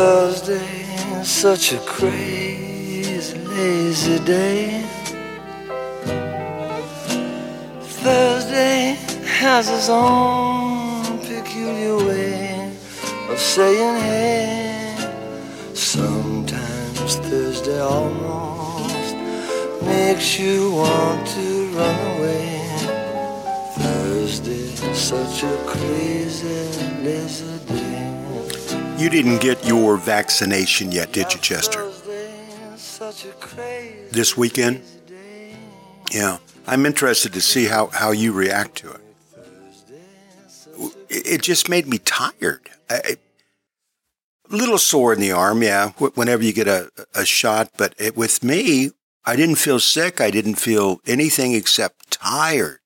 Thursday 0.00 1.22
such 1.22 1.74
a 1.74 1.78
crazy, 1.80 3.36
lazy 3.36 4.18
day. 4.24 4.82
Thursday 8.00 8.96
has 9.26 9.68
its 9.68 9.90
own 9.90 11.18
peculiar 11.18 11.98
way 11.98 12.72
of 13.28 13.38
saying 13.38 14.00
hey. 14.00 14.96
Sometimes 15.74 17.16
Thursday 17.16 17.80
almost 17.80 19.14
makes 19.82 20.38
you 20.40 20.72
want 20.76 21.26
to 21.26 21.66
run 21.76 21.98
away. 22.16 22.56
Thursday, 23.76 24.66
such 24.94 25.42
a 25.42 25.54
crazy, 25.66 26.64
lazy. 27.04 27.59
You 29.00 29.08
didn't 29.08 29.40
get 29.40 29.64
your 29.64 29.96
vaccination 29.96 30.92
yet, 30.92 31.10
did 31.12 31.32
you, 31.32 31.40
Chester? 31.40 31.90
This 34.10 34.36
weekend? 34.36 34.82
Yeah. 36.12 36.36
I'm 36.66 36.84
interested 36.84 37.32
to 37.32 37.40
see 37.40 37.64
how, 37.64 37.86
how 37.86 38.10
you 38.10 38.32
react 38.32 38.76
to 38.76 38.90
it. 38.90 39.00
It 41.08 41.26
it 41.26 41.42
just 41.42 41.70
made 41.70 41.86
me 41.88 41.96
tired. 41.96 42.68
A 42.90 43.16
little 44.50 44.76
sore 44.76 45.14
in 45.14 45.20
the 45.20 45.32
arm, 45.32 45.62
yeah, 45.62 45.92
whenever 45.92 46.42
you 46.42 46.52
get 46.52 46.68
a, 46.68 46.90
a 47.14 47.24
shot. 47.24 47.70
But 47.78 47.94
it, 47.96 48.18
with 48.18 48.44
me, 48.44 48.90
I 49.24 49.34
didn't 49.34 49.56
feel 49.56 49.80
sick. 49.80 50.20
I 50.20 50.30
didn't 50.30 50.56
feel 50.56 51.00
anything 51.06 51.54
except 51.54 52.10
tired. 52.10 52.79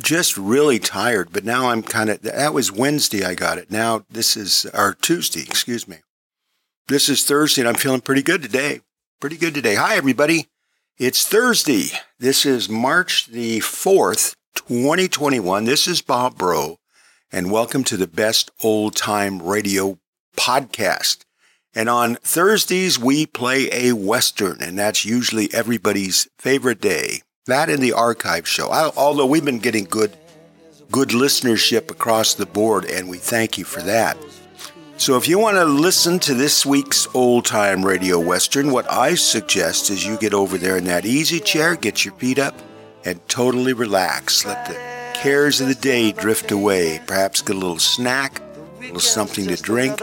Just 0.00 0.36
really 0.36 0.78
tired. 0.78 1.32
But 1.32 1.44
now 1.44 1.70
I'm 1.70 1.82
kind 1.82 2.10
of, 2.10 2.22
that 2.22 2.52
was 2.54 2.70
Wednesday 2.70 3.24
I 3.24 3.34
got 3.34 3.58
it. 3.58 3.70
Now 3.70 4.04
this 4.10 4.36
is, 4.36 4.66
or 4.74 4.94
Tuesday, 5.00 5.42
excuse 5.42 5.88
me. 5.88 5.98
This 6.88 7.08
is 7.08 7.24
Thursday 7.24 7.62
and 7.62 7.68
I'm 7.68 7.74
feeling 7.74 8.00
pretty 8.00 8.22
good 8.22 8.42
today. 8.42 8.80
Pretty 9.20 9.36
good 9.36 9.54
today. 9.54 9.76
Hi, 9.76 9.96
everybody. 9.96 10.48
It's 10.98 11.26
Thursday. 11.26 11.88
This 12.18 12.46
is 12.46 12.68
March 12.68 13.26
the 13.26 13.60
4th, 13.60 14.34
2021. 14.54 15.64
This 15.64 15.86
is 15.86 16.00
Bob 16.00 16.38
Bro, 16.38 16.78
and 17.30 17.50
welcome 17.50 17.84
to 17.84 17.96
the 17.96 18.06
best 18.06 18.50
old 18.62 18.96
time 18.96 19.42
radio 19.42 19.98
podcast. 20.36 21.24
And 21.74 21.90
on 21.90 22.16
Thursdays, 22.16 22.98
we 22.98 23.26
play 23.26 23.68
a 23.72 23.92
Western, 23.92 24.62
and 24.62 24.78
that's 24.78 25.04
usually 25.04 25.52
everybody's 25.52 26.28
favorite 26.38 26.80
day. 26.80 27.20
That 27.46 27.70
and 27.70 27.80
the 27.80 27.92
archive 27.92 28.48
show. 28.48 28.70
I, 28.70 28.90
although 28.96 29.26
we've 29.26 29.44
been 29.44 29.60
getting 29.60 29.84
good, 29.84 30.16
good 30.90 31.10
listenership 31.10 31.92
across 31.92 32.34
the 32.34 32.44
board, 32.44 32.84
and 32.86 33.08
we 33.08 33.18
thank 33.18 33.56
you 33.56 33.64
for 33.64 33.80
that. 33.82 34.16
So 34.96 35.16
if 35.16 35.28
you 35.28 35.38
want 35.38 35.56
to 35.56 35.64
listen 35.64 36.18
to 36.20 36.34
this 36.34 36.66
week's 36.66 37.06
old 37.14 37.44
time 37.44 37.84
radio 37.84 38.18
western, 38.18 38.72
what 38.72 38.90
I 38.90 39.14
suggest 39.14 39.90
is 39.90 40.04
you 40.04 40.16
get 40.16 40.34
over 40.34 40.58
there 40.58 40.76
in 40.76 40.84
that 40.86 41.06
easy 41.06 41.38
chair, 41.38 41.76
get 41.76 42.04
your 42.04 42.14
feet 42.14 42.40
up, 42.40 42.58
and 43.04 43.20
totally 43.28 43.74
relax. 43.74 44.44
Let 44.44 44.66
the 44.66 44.74
cares 45.14 45.60
of 45.60 45.68
the 45.68 45.76
day 45.76 46.10
drift 46.10 46.50
away. 46.50 47.00
Perhaps 47.06 47.42
get 47.42 47.54
a 47.54 47.58
little 47.60 47.78
snack, 47.78 48.40
a 48.40 48.80
little 48.80 48.98
something 48.98 49.46
to 49.46 49.56
drink, 49.56 50.02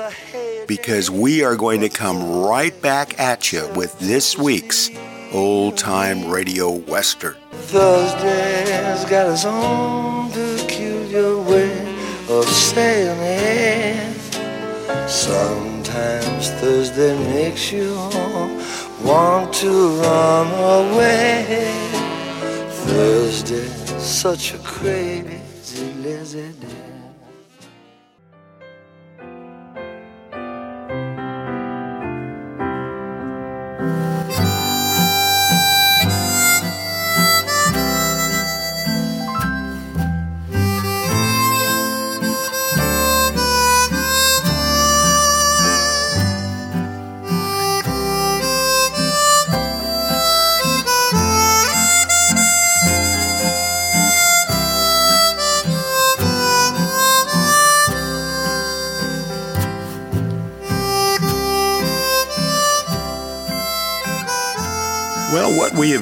because 0.65 1.11
we 1.11 1.43
are 1.43 1.57
going 1.57 1.81
to 1.81 1.89
come 1.89 2.45
right 2.45 2.79
back 2.81 3.19
at 3.19 3.51
you 3.51 3.67
with 3.75 3.99
this 3.99 4.37
week's 4.37 4.89
old 5.33 5.77
time 5.77 6.29
radio 6.29 6.71
western. 6.71 7.35
Thursday's 7.51 9.05
got 9.09 9.31
its 9.31 9.45
own 9.45 10.29
peculiar 10.31 11.41
way 11.41 11.71
of 12.29 12.45
saying 12.45 13.19
it. 13.19 14.13
Sometimes 15.09 16.51
Thursday 16.51 17.17
makes 17.33 17.71
you 17.71 17.95
want 19.03 19.53
to 19.55 19.99
run 20.01 20.47
away. 20.93 21.71
Thursday, 22.85 23.67
such 23.97 24.53
a 24.53 24.57
crazy, 24.59 25.22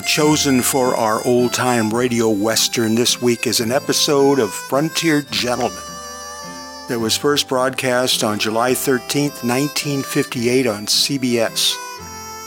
have 0.01 0.07
chosen 0.07 0.63
for 0.63 0.95
our 0.95 1.23
old 1.27 1.53
time 1.53 1.93
radio 1.93 2.27
western 2.27 2.95
this 2.95 3.21
week 3.21 3.45
is 3.45 3.59
an 3.59 3.71
episode 3.71 4.39
of 4.39 4.51
Frontier 4.51 5.21
Gentleman 5.29 5.77
that 6.87 6.99
was 6.99 7.15
first 7.15 7.47
broadcast 7.47 8.23
on 8.23 8.39
July 8.39 8.71
13th, 8.71 9.43
1958 9.43 10.65
on 10.65 10.87
CBS. 10.87 11.75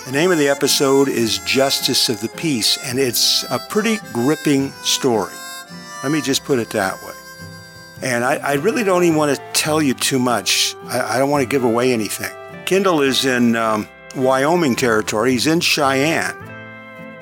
The 0.05 0.11
name 0.11 0.33
of 0.33 0.39
the 0.39 0.49
episode 0.49 1.07
is 1.09 1.39
Justice 1.47 2.09
of 2.09 2.21
the 2.21 2.29
Peace, 2.31 2.77
and 2.89 2.99
it's 2.99 3.45
a 3.45 3.61
pretty 3.69 3.99
gripping 4.13 4.73
story. 4.83 5.33
Let 6.03 6.11
me 6.11 6.23
just 6.23 6.43
put 6.43 6.59
it 6.59 6.71
that 6.71 7.01
way. 7.05 7.15
And 8.03 8.25
I, 8.25 8.35
I 8.35 8.53
really 8.55 8.83
don't 8.83 9.05
even 9.05 9.17
want 9.17 9.37
to 9.37 9.43
tell 9.53 9.81
you 9.81 9.95
too 9.95 10.19
much. 10.19 10.75
I, 10.87 11.15
I 11.15 11.19
don't 11.19 11.31
want 11.31 11.45
to 11.45 11.49
give 11.49 11.63
away 11.63 11.93
anything. 11.93 12.35
Kendall 12.65 13.01
is 13.01 13.25
in 13.25 13.55
um, 13.55 13.87
Wyoming 14.17 14.75
territory, 14.75 15.33
he's 15.33 15.47
in 15.47 15.61
Cheyenne 15.61 16.54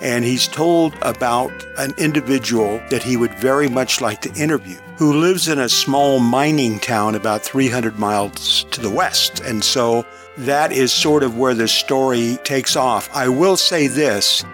and 0.03 0.25
he's 0.25 0.49
told 0.49 0.95
about 1.03 1.53
an 1.79 1.95
individual 1.97 2.83
that 2.91 3.03
he 3.03 3.17
would 3.17 3.35
very 3.37 3.69
much 3.69 4.01
like 4.01 4.21
to 4.23 4.35
interview 4.35 4.77
who 4.97 5.15
lives 5.15 5.49
in 5.49 5.59
a 5.59 5.69
small 5.69 6.21
mining 6.21 6.79
town 6.79 7.15
about 7.15 7.43
300 7.43 7.99
miles 7.99 8.65
to 8.71 8.81
the 8.81 8.91
west. 8.91 9.41
And 9.41 9.65
so 9.65 10.07
that 10.39 10.71
is 10.71 10.93
sort 10.93 11.23
of 11.23 11.39
where 11.39 11.55
the 11.55 11.67
story 11.67 12.39
takes 12.45 12.77
off. 12.77 13.09
I 13.15 13.29
will 13.29 13.57
say 13.57 13.87
this 13.87 14.45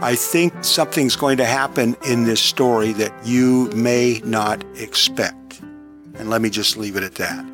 I 0.00 0.16
think 0.16 0.64
something's 0.64 1.14
going 1.14 1.36
to 1.36 1.44
happen 1.44 1.96
in 2.04 2.24
this 2.24 2.40
story 2.40 2.92
that 2.94 3.14
you 3.24 3.70
may 3.76 4.20
not 4.24 4.64
expect. 4.74 5.60
And 6.14 6.28
let 6.28 6.42
me 6.42 6.50
just 6.50 6.76
leave 6.76 6.96
it 6.96 7.04
at 7.04 7.14
that. 7.16 7.46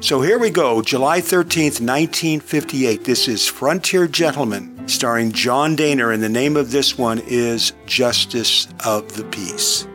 So 0.00 0.20
here 0.20 0.38
we 0.38 0.50
go, 0.50 0.82
July 0.82 1.22
13th, 1.22 1.80
1958. 1.80 3.04
This 3.04 3.26
is 3.26 3.46
Frontier 3.48 4.06
Gentleman, 4.06 4.73
starring 4.86 5.32
John 5.32 5.76
Dehner, 5.76 6.12
and 6.12 6.22
the 6.22 6.28
name 6.28 6.56
of 6.56 6.70
this 6.70 6.98
one 6.98 7.20
is 7.26 7.72
Justice 7.86 8.68
of 8.84 9.16
the 9.16 9.24
Peace. 9.24 9.86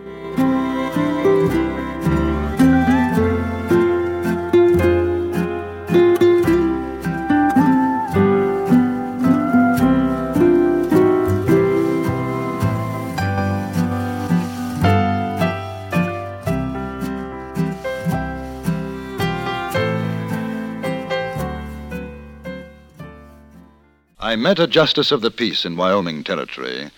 I 24.29 24.35
met 24.35 24.59
a 24.59 24.67
justice 24.67 25.11
of 25.11 25.21
the 25.21 25.31
peace 25.31 25.65
in 25.65 25.75
Wyoming 25.75 26.23
Territory 26.23 26.91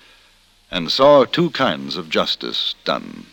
and 0.70 0.92
saw 0.92 1.24
two 1.24 1.50
kinds 1.52 1.96
of 1.96 2.10
justice 2.10 2.76
done. 2.84 3.26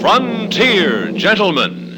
Frontier 0.00 1.12
Gentleman. 1.12 1.91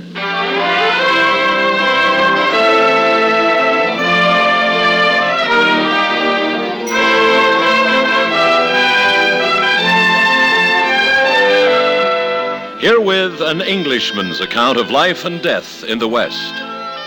Herewith 12.85 13.41
an 13.41 13.63
Englishman's 13.63 14.43
account 14.43 14.77
of 14.77 14.91
life 14.91 15.25
and 15.25 15.43
death 15.43 15.85
in 15.85 15.99
the 15.99 16.07
West. 16.07 16.53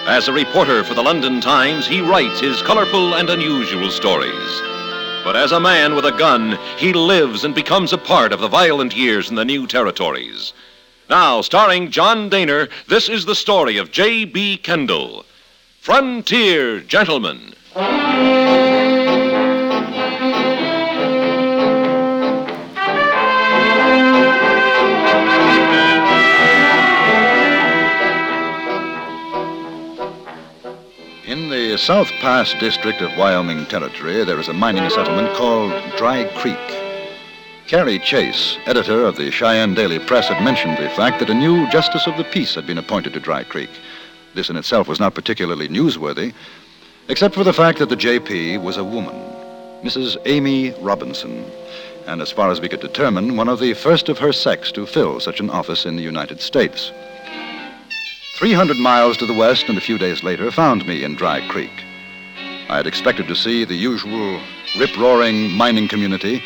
As 0.07 0.27
a 0.27 0.33
reporter 0.33 0.83
for 0.83 0.95
the 0.95 1.03
London 1.03 1.39
Times, 1.39 1.85
he 1.85 2.01
writes 2.01 2.39
his 2.39 2.63
colorful 2.63 3.13
and 3.13 3.29
unusual 3.29 3.91
stories. 3.91 4.61
But 5.23 5.35
as 5.35 5.51
a 5.51 5.59
man 5.59 5.93
with 5.93 6.05
a 6.05 6.17
gun, 6.17 6.57
he 6.79 6.93
lives 6.93 7.43
and 7.43 7.53
becomes 7.53 7.93
a 7.93 7.97
part 7.99 8.33
of 8.33 8.39
the 8.39 8.47
violent 8.47 8.95
years 8.95 9.29
in 9.29 9.35
the 9.35 9.45
new 9.45 9.67
territories. 9.67 10.51
Now, 11.11 11.41
starring 11.41 11.91
John 11.91 12.31
Dehner, 12.31 12.71
this 12.87 13.07
is 13.07 13.25
the 13.25 13.35
story 13.35 13.77
of 13.77 13.91
J.B. 13.91 14.57
Kendall. 14.63 15.25
Frontier 15.81 16.79
Gentleman. 16.79 17.53
The 31.77 31.83
South 31.83 32.11
Pass 32.21 32.55
district 32.55 33.01
of 33.01 33.15
Wyoming 33.19 33.67
Territory, 33.67 34.23
there 34.23 34.39
is 34.39 34.47
a 34.47 34.53
mining 34.53 34.89
settlement 34.89 35.37
called 35.37 35.71
Dry 35.95 36.23
Creek. 36.39 36.57
Carrie 37.67 37.99
Chase, 37.99 38.57
editor 38.65 39.05
of 39.05 39.15
the 39.15 39.29
Cheyenne 39.29 39.75
Daily 39.75 39.99
Press, 39.99 40.27
had 40.27 40.43
mentioned 40.43 40.79
the 40.79 40.89
fact 40.89 41.19
that 41.19 41.29
a 41.29 41.35
new 41.35 41.69
justice 41.69 42.07
of 42.07 42.17
the 42.17 42.23
peace 42.23 42.55
had 42.55 42.65
been 42.65 42.79
appointed 42.79 43.13
to 43.13 43.19
Dry 43.19 43.43
Creek. 43.43 43.69
This 44.33 44.49
in 44.49 44.57
itself 44.57 44.87
was 44.87 44.99
not 44.99 45.13
particularly 45.13 45.69
newsworthy, 45.69 46.33
except 47.09 47.35
for 47.35 47.43
the 47.43 47.53
fact 47.53 47.77
that 47.77 47.89
the 47.89 47.95
JP 47.95 48.63
was 48.63 48.77
a 48.77 48.83
woman, 48.83 49.13
Mrs. 49.83 50.17
Amy 50.25 50.71
Robinson, 50.81 51.45
and 52.07 52.23
as 52.23 52.31
far 52.31 52.49
as 52.49 52.59
we 52.59 52.69
could 52.69 52.81
determine, 52.81 53.37
one 53.37 53.49
of 53.49 53.59
the 53.59 53.75
first 53.75 54.09
of 54.09 54.17
her 54.17 54.33
sex 54.33 54.71
to 54.71 54.87
fill 54.87 55.19
such 55.19 55.39
an 55.39 55.51
office 55.51 55.85
in 55.85 55.95
the 55.95 56.01
United 56.01 56.41
States. 56.41 56.91
300 58.37 58.77
miles 58.77 59.17
to 59.17 59.25
the 59.25 59.33
west 59.33 59.67
and 59.67 59.79
a 59.79 59.81
few 59.81 59.97
days 59.97 60.21
later 60.21 60.51
found 60.51 60.85
me 60.85 61.03
in 61.03 61.15
Dry 61.15 61.41
Creek. 61.47 61.71
I 62.69 62.77
had 62.77 62.85
expected 62.85 63.27
to 63.29 63.35
see 63.35 63.65
the 63.65 63.73
usual 63.73 64.39
rip 64.77 64.95
roaring 64.95 65.49
mining 65.49 65.87
community 65.87 66.43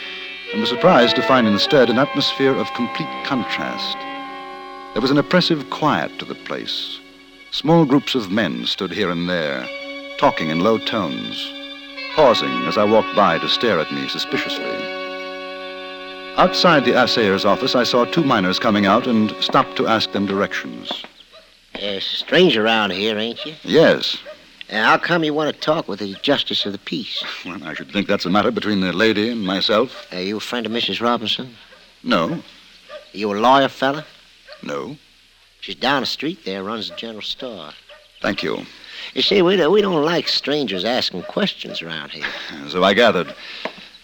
and 0.53 0.61
was 0.61 0.69
surprised 0.69 1.17
to 1.17 1.21
find 1.21 1.45
instead 1.45 1.89
an 1.89 1.99
atmosphere 1.99 2.55
of 2.55 2.73
complete 2.75 3.09
contrast. 3.25 3.97
There 4.93 5.01
was 5.01 5.11
an 5.11 5.17
oppressive 5.17 5.69
quiet 5.69 6.17
to 6.19 6.23
the 6.23 6.35
place. 6.35 6.97
Small 7.51 7.83
groups 7.83 8.15
of 8.15 8.31
men 8.31 8.65
stood 8.67 8.93
here 8.93 9.09
and 9.09 9.27
there, 9.27 9.67
talking 10.17 10.49
in 10.49 10.61
low 10.61 10.77
tones, 10.77 11.51
pausing 12.15 12.67
as 12.67 12.77
I 12.77 12.85
walked 12.85 13.17
by 13.17 13.37
to 13.39 13.49
stare 13.49 13.81
at 13.81 13.91
me 13.91 14.07
suspiciously. 14.07 14.63
Outside 16.37 16.85
the 16.85 16.93
assayer's 16.93 17.43
office, 17.43 17.75
I 17.75 17.83
saw 17.83 18.05
two 18.05 18.23
miners 18.23 18.59
coming 18.59 18.85
out 18.85 19.07
and 19.07 19.31
stopped 19.41 19.75
to 19.75 19.87
ask 19.87 20.13
them 20.13 20.25
directions. 20.25 21.03
Uh, 21.81 21.99
stranger 21.99 22.63
around 22.63 22.91
here, 22.91 23.17
ain't 23.17 23.43
you? 23.45 23.55
Yes. 23.63 24.17
Uh, 24.69 24.75
how 24.83 24.97
come 24.97 25.23
you 25.23 25.33
want 25.33 25.53
to 25.53 25.59
talk 25.61 25.87
with 25.87 25.99
the 25.99 26.13
Justice 26.21 26.65
of 26.65 26.73
the 26.73 26.77
Peace? 26.77 27.23
Well, 27.45 27.63
I 27.63 27.73
should 27.73 27.91
think 27.91 28.07
that's 28.07 28.25
a 28.25 28.29
matter 28.29 28.51
between 28.51 28.81
the 28.81 28.93
lady 28.93 29.29
and 29.29 29.43
myself. 29.43 30.05
Are 30.11 30.21
you 30.21 30.37
a 30.37 30.39
friend 30.39 30.65
of 30.65 30.71
Mrs. 30.71 31.01
Robinson? 31.01 31.55
No, 32.03 32.33
Are 32.33 32.39
you 33.13 33.33
a 33.33 33.37
lawyer 33.39 33.67
fella? 33.67 34.05
no. 34.63 34.97
She's 35.59 35.75
down 35.75 36.01
the 36.01 36.07
street 36.07 36.43
there, 36.43 36.63
runs 36.63 36.89
the 36.89 36.95
general 36.95 37.21
store. 37.21 37.69
Thank 38.19 38.41
you. 38.41 38.65
You 39.13 39.21
see, 39.21 39.43
we 39.43 39.55
don't, 39.57 39.71
we 39.71 39.81
don't 39.81 40.03
like 40.03 40.27
strangers 40.27 40.83
asking 40.83 41.21
questions 41.23 41.83
around 41.83 42.09
here. 42.11 42.25
So 42.69 42.83
I 42.83 42.95
gathered. 42.95 43.35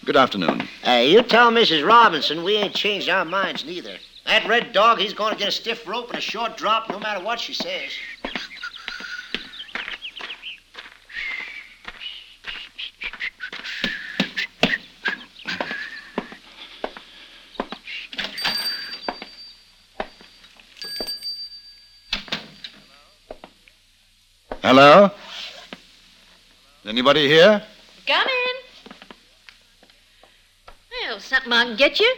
Good 0.06 0.16
afternoon. 0.18 0.68
Uh, 0.86 1.02
you 1.04 1.24
tell 1.24 1.50
Mrs. 1.52 1.84
Robinson 1.88 2.44
we 2.44 2.58
ain't 2.58 2.76
changed 2.76 3.10
our 3.10 3.26
minds 3.26 3.66
neither. 3.66 3.98
That 4.28 4.46
red 4.46 4.74
dog, 4.74 5.00
he's 5.00 5.14
going 5.14 5.32
to 5.32 5.40
get 5.40 5.48
a 5.48 5.52
stiff 5.52 5.88
rope 5.88 6.10
and 6.10 6.18
a 6.18 6.22
short 6.22 6.58
drop 6.58 6.90
no 6.90 7.00
matter 7.00 7.24
what 7.24 7.40
she 7.40 7.54
says. 7.54 7.92
Hello? 24.62 25.10
Anybody 26.86 27.30
here? 27.30 27.64
Come 28.06 28.28
in. 28.28 28.56
Well, 30.92 31.22
something 31.22 31.54
I 31.54 31.64
can 31.64 31.78
get 31.78 32.02
you? 32.02 32.14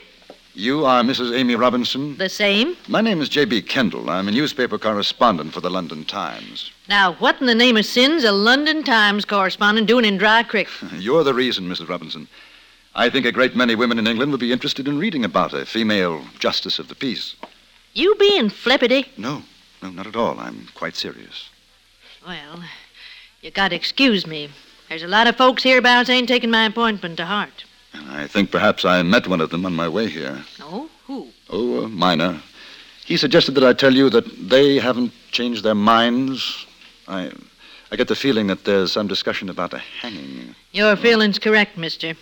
You 0.59 0.83
are 0.83 1.03
Mrs. 1.03 1.33
Amy 1.33 1.55
Robinson? 1.55 2.17
The 2.17 2.27
same. 2.27 2.75
My 2.89 2.99
name 2.99 3.21
is 3.21 3.29
J.B. 3.29 3.61
Kendall. 3.61 4.09
I'm 4.09 4.27
a 4.27 4.31
newspaper 4.31 4.77
correspondent 4.77 5.53
for 5.53 5.61
the 5.61 5.69
London 5.69 6.03
Times. 6.03 6.73
Now, 6.89 7.13
what 7.13 7.39
in 7.39 7.47
the 7.47 7.55
name 7.55 7.77
of 7.77 7.85
sin's 7.85 8.25
a 8.25 8.33
London 8.33 8.83
Times 8.83 9.23
correspondent 9.23 9.87
doing 9.87 10.03
in 10.03 10.17
Dry 10.17 10.43
Creek? 10.43 10.67
You're 10.97 11.23
the 11.23 11.33
reason, 11.33 11.69
Mrs. 11.69 11.87
Robinson. 11.87 12.27
I 12.93 13.09
think 13.09 13.25
a 13.25 13.31
great 13.31 13.55
many 13.55 13.73
women 13.73 13.99
in 13.99 14.05
England 14.05 14.31
would 14.31 14.41
be 14.41 14.51
interested 14.51 14.85
in 14.85 14.99
reading 14.99 15.23
about 15.23 15.53
a 15.53 15.65
female 15.65 16.25
justice 16.39 16.77
of 16.77 16.89
the 16.89 16.95
peace. 16.95 17.37
You 17.93 18.15
being 18.15 18.49
flippity? 18.49 19.05
No, 19.15 19.43
no, 19.81 19.91
not 19.91 20.07
at 20.07 20.17
all. 20.17 20.37
I'm 20.41 20.67
quite 20.75 20.97
serious. 20.97 21.47
Well, 22.27 22.65
you 23.39 23.49
gotta 23.49 23.77
excuse 23.77 24.27
me. 24.27 24.49
There's 24.89 25.03
a 25.03 25.07
lot 25.07 25.27
of 25.27 25.37
folks 25.37 25.63
hereabouts 25.63 26.09
ain't 26.09 26.27
taking 26.27 26.51
my 26.51 26.65
appointment 26.65 27.15
to 27.15 27.25
heart. 27.27 27.63
And 27.93 28.09
I 28.11 28.27
think 28.27 28.51
perhaps 28.51 28.85
I 28.85 29.01
met 29.01 29.27
one 29.27 29.41
of 29.41 29.49
them 29.49 29.65
on 29.65 29.75
my 29.75 29.87
way 29.87 30.07
here. 30.07 30.43
Oh, 30.61 30.89
who? 31.07 31.27
Oh, 31.49 31.83
a 31.83 31.89
miner. 31.89 32.41
He 33.05 33.17
suggested 33.17 33.55
that 33.55 33.63
I 33.63 33.73
tell 33.73 33.93
you 33.93 34.09
that 34.11 34.49
they 34.49 34.77
haven't 34.77 35.11
changed 35.31 35.63
their 35.63 35.75
minds. 35.75 36.65
I, 37.07 37.31
I 37.91 37.95
get 37.95 38.07
the 38.07 38.15
feeling 38.15 38.47
that 38.47 38.65
there's 38.65 38.91
some 38.91 39.07
discussion 39.07 39.49
about 39.49 39.73
a 39.73 39.79
hanging. 39.79 40.55
Your 40.71 40.95
feeling's 40.95 41.39
correct, 41.39 41.77
mister. 41.77 42.13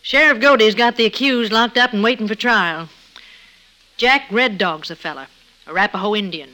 Sheriff 0.00 0.40
Godey's 0.40 0.74
got 0.74 0.96
the 0.96 1.04
accused 1.04 1.52
locked 1.52 1.76
up 1.76 1.92
and 1.92 2.02
waiting 2.02 2.28
for 2.28 2.34
trial. 2.34 2.88
Jack 3.96 4.22
Red 4.30 4.58
Dog's 4.58 4.88
the 4.88 4.96
feller, 4.96 5.28
Arapaho 5.66 6.14
Indian. 6.14 6.50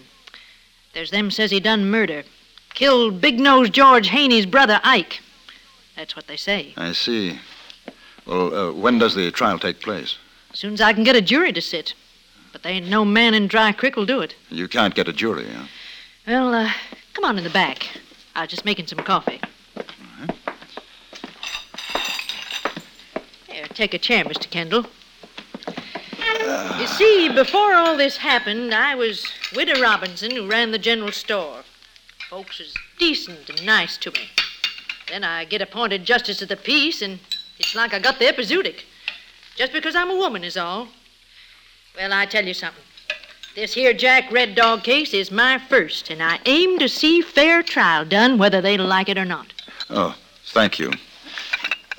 There's 0.92 1.10
them 1.10 1.30
says 1.30 1.50
he 1.50 1.60
done 1.60 1.90
murder. 1.90 2.24
Killed 2.74 3.20
Big 3.20 3.38
Nose 3.38 3.70
George 3.70 4.08
Haney's 4.08 4.46
brother, 4.46 4.80
Ike. 4.82 5.20
That's 5.96 6.16
what 6.16 6.26
they 6.26 6.36
say. 6.36 6.74
I 6.76 6.92
see. 6.92 7.38
Well, 8.26 8.54
uh, 8.54 8.72
when 8.72 8.98
does 8.98 9.14
the 9.14 9.30
trial 9.30 9.58
take 9.58 9.80
place? 9.80 10.16
As 10.52 10.58
soon 10.58 10.74
as 10.74 10.80
I 10.80 10.92
can 10.92 11.04
get 11.04 11.16
a 11.16 11.20
jury 11.20 11.52
to 11.52 11.60
sit. 11.60 11.94
But 12.52 12.62
there 12.62 12.72
ain't 12.72 12.88
no 12.88 13.04
man 13.04 13.34
in 13.34 13.46
Dry 13.46 13.72
Creek 13.72 13.96
will 13.96 14.06
do 14.06 14.20
it. 14.20 14.34
You 14.50 14.66
can't 14.66 14.94
get 14.94 15.08
a 15.08 15.12
jury, 15.12 15.46
huh? 15.46 15.66
Well, 16.26 16.54
uh, 16.54 16.72
come 17.14 17.24
on 17.24 17.38
in 17.38 17.44
the 17.44 17.50
back. 17.50 17.88
I 18.34 18.42
was 18.42 18.50
just 18.50 18.64
making 18.64 18.86
some 18.86 18.98
coffee. 18.98 19.40
Here, 23.48 23.66
take 23.74 23.94
a 23.94 23.98
chair, 23.98 24.24
Mr. 24.24 24.50
Kendall. 24.50 24.86
You 26.78 26.86
see, 26.86 27.28
before 27.28 27.74
all 27.74 27.96
this 27.96 28.16
happened, 28.16 28.74
I 28.74 28.94
was 28.94 29.26
Widow 29.54 29.80
Robinson, 29.80 30.30
who 30.30 30.48
ran 30.48 30.70
the 30.70 30.78
general 30.78 31.12
store. 31.12 31.62
Folks 32.28 32.58
was 32.58 32.74
decent 32.98 33.48
and 33.50 33.64
nice 33.64 33.96
to 33.98 34.10
me. 34.12 34.28
Then 35.08 35.24
I 35.24 35.44
get 35.44 35.60
appointed 35.60 36.04
justice 36.04 36.40
of 36.42 36.48
the 36.48 36.56
peace, 36.56 37.02
and 37.02 37.18
it's 37.60 37.74
like 37.74 37.92
I 37.92 37.98
got 37.98 38.18
the 38.18 38.24
epizootic. 38.24 38.84
Just 39.56 39.72
because 39.72 39.94
I'm 39.94 40.10
a 40.10 40.16
woman 40.16 40.44
is 40.44 40.56
all. 40.56 40.88
Well, 41.96 42.12
I 42.12 42.26
tell 42.26 42.46
you 42.46 42.54
something. 42.54 42.82
This 43.54 43.74
here 43.74 43.92
Jack 43.92 44.30
Red 44.32 44.54
Dog 44.54 44.82
case 44.82 45.12
is 45.12 45.30
my 45.30 45.58
first, 45.58 46.08
and 46.10 46.22
I 46.22 46.38
aim 46.46 46.78
to 46.78 46.88
see 46.88 47.20
fair 47.20 47.62
trial 47.62 48.04
done, 48.04 48.38
whether 48.38 48.60
they 48.60 48.78
like 48.78 49.08
it 49.08 49.18
or 49.18 49.24
not. 49.24 49.52
Oh, 49.90 50.16
thank 50.46 50.78
you. 50.78 50.92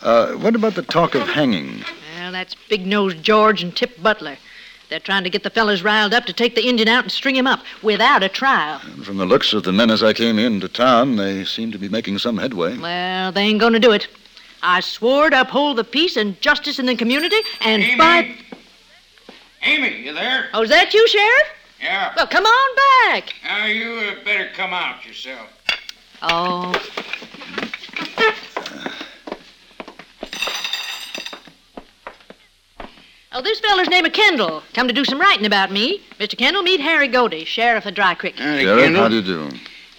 Uh, 0.02 0.32
what 0.34 0.56
about 0.56 0.76
the 0.76 0.82
talk 0.82 1.14
of 1.14 1.28
hanging? 1.28 1.84
Well, 2.18 2.32
that's 2.32 2.56
Big 2.70 2.88
Nose 2.88 3.14
George 3.16 3.62
and 3.62 3.76
Tip 3.76 4.02
Butler. 4.02 4.38
They're 4.90 5.00
trying 5.00 5.24
to 5.24 5.30
get 5.30 5.44
the 5.44 5.50
fellas 5.50 5.84
riled 5.84 6.14
up 6.14 6.26
to 6.26 6.34
take 6.34 6.56
the 6.56 6.68
Indian 6.68 6.88
out 6.88 7.04
and 7.04 7.12
string 7.12 7.36
him 7.36 7.48
up 7.48 7.62
without 7.82 8.24
a 8.24 8.30
trial. 8.30 8.82
And 8.84 9.06
From 9.06 9.18
the 9.18 9.26
looks 9.26 9.54
of 9.54 9.64
the 9.64 9.72
men 9.72 9.92
as 9.92 10.04
I 10.04 10.14
came 10.14 10.40
into 10.40 10.68
town, 10.68 11.18
they 11.18 11.46
seem 11.46 11.72
to 11.72 11.78
be 11.78 11.88
making 11.88 12.18
some 12.18 12.38
headway. 12.38 12.78
Well, 12.78 13.32
they 13.32 13.44
ain't 13.44 13.60
going 13.60 13.74
to 13.74 13.80
do 13.80 13.92
it. 13.92 14.08
I 14.64 14.80
swore 14.80 15.30
to 15.30 15.42
uphold 15.42 15.78
the 15.78 15.84
peace 15.84 16.16
and 16.18 16.40
justice 16.42 16.80
in 16.80 16.86
the 16.86 16.96
community, 16.96 17.38
and 17.62 17.82
Amy? 17.84 17.98
by. 17.98 18.36
Amy, 19.64 20.04
you 20.04 20.14
there? 20.14 20.50
Oh, 20.54 20.64
is 20.64 20.70
that 20.70 20.94
you, 20.94 21.08
Sheriff? 21.08 21.48
Yeah. 21.82 22.14
Well, 22.16 22.28
come 22.28 22.46
on 22.46 22.76
back. 23.12 23.34
Now 23.44 23.66
you 23.66 23.94
uh, 23.94 24.24
better 24.24 24.50
come 24.56 24.74
out 24.74 25.06
yourself. 25.06 25.48
Oh, 26.22 26.74
Oh, 33.34 33.42
this 33.42 33.60
feller's 33.62 33.88
name 33.88 34.06
is 34.06 34.12
Kendall. 34.12 34.62
Come 34.74 34.88
to 34.90 34.94
do 34.94 35.06
some 35.06 35.20
writing 35.20 35.46
about 35.46 35.72
me. 35.72 36.02
Mr. 36.20 36.38
Kendall, 36.38 36.64
meet 36.64 36.82
Harry 36.82 37.08
Godey, 37.08 37.46
sheriff 37.46 37.86
of 37.86 37.94
Dry 37.96 38.14
Creek. 38.14 38.38
Howdy, 38.38 38.64
Sheriff, 38.64 38.84
Kendall. 38.84 39.02
how 39.04 39.08
do 39.08 39.16
you 39.16 39.22
do? 39.22 39.50